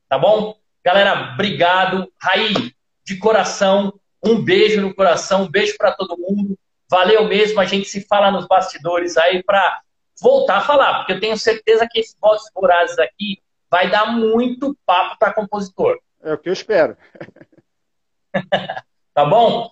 Tá 0.07 0.17
bom? 0.17 0.55
Galera, 0.83 1.33
obrigado. 1.33 2.11
Raí, 2.21 2.73
de 3.05 3.17
coração, 3.17 3.93
um 4.23 4.41
beijo 4.41 4.81
no 4.81 4.93
coração, 4.93 5.43
um 5.43 5.49
beijo 5.49 5.75
para 5.77 5.91
todo 5.91 6.17
mundo. 6.17 6.57
Valeu 6.89 7.27
mesmo, 7.27 7.59
a 7.59 7.65
gente 7.65 7.87
se 7.89 8.05
fala 8.07 8.31
nos 8.31 8.47
bastidores 8.47 9.17
aí 9.17 9.43
para 9.43 9.81
voltar 10.23 10.57
a 10.59 10.61
falar, 10.61 10.99
porque 10.99 11.11
eu 11.11 11.19
tenho 11.19 11.37
certeza 11.37 11.85
que 11.91 11.99
esse 11.99 12.15
Vozes 12.19 12.49
Vorazes 12.55 12.97
aqui 12.97 13.37
vai 13.69 13.91
dar 13.91 14.05
muito 14.05 14.75
papo 14.85 15.17
para 15.19 15.33
compositor. 15.33 15.99
É 16.23 16.33
o 16.33 16.37
que 16.37 16.47
eu 16.47 16.53
espero. 16.53 16.95
tá 19.13 19.25
bom? 19.25 19.69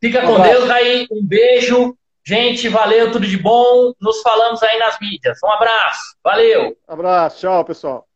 Fica 0.00 0.22
com 0.22 0.40
Deus 0.40 0.70
aí, 0.70 1.06
um 1.10 1.26
beijo. 1.26 1.96
Gente, 2.24 2.68
valeu, 2.68 3.10
tudo 3.10 3.26
de 3.26 3.36
bom. 3.36 3.92
Nos 4.00 4.22
falamos 4.22 4.62
aí 4.62 4.78
nas 4.78 4.98
mídias. 5.00 5.38
Um 5.42 5.50
abraço. 5.50 6.16
Valeu. 6.22 6.76
abraço, 6.86 7.40
tchau, 7.40 7.64
pessoal. 7.64 8.09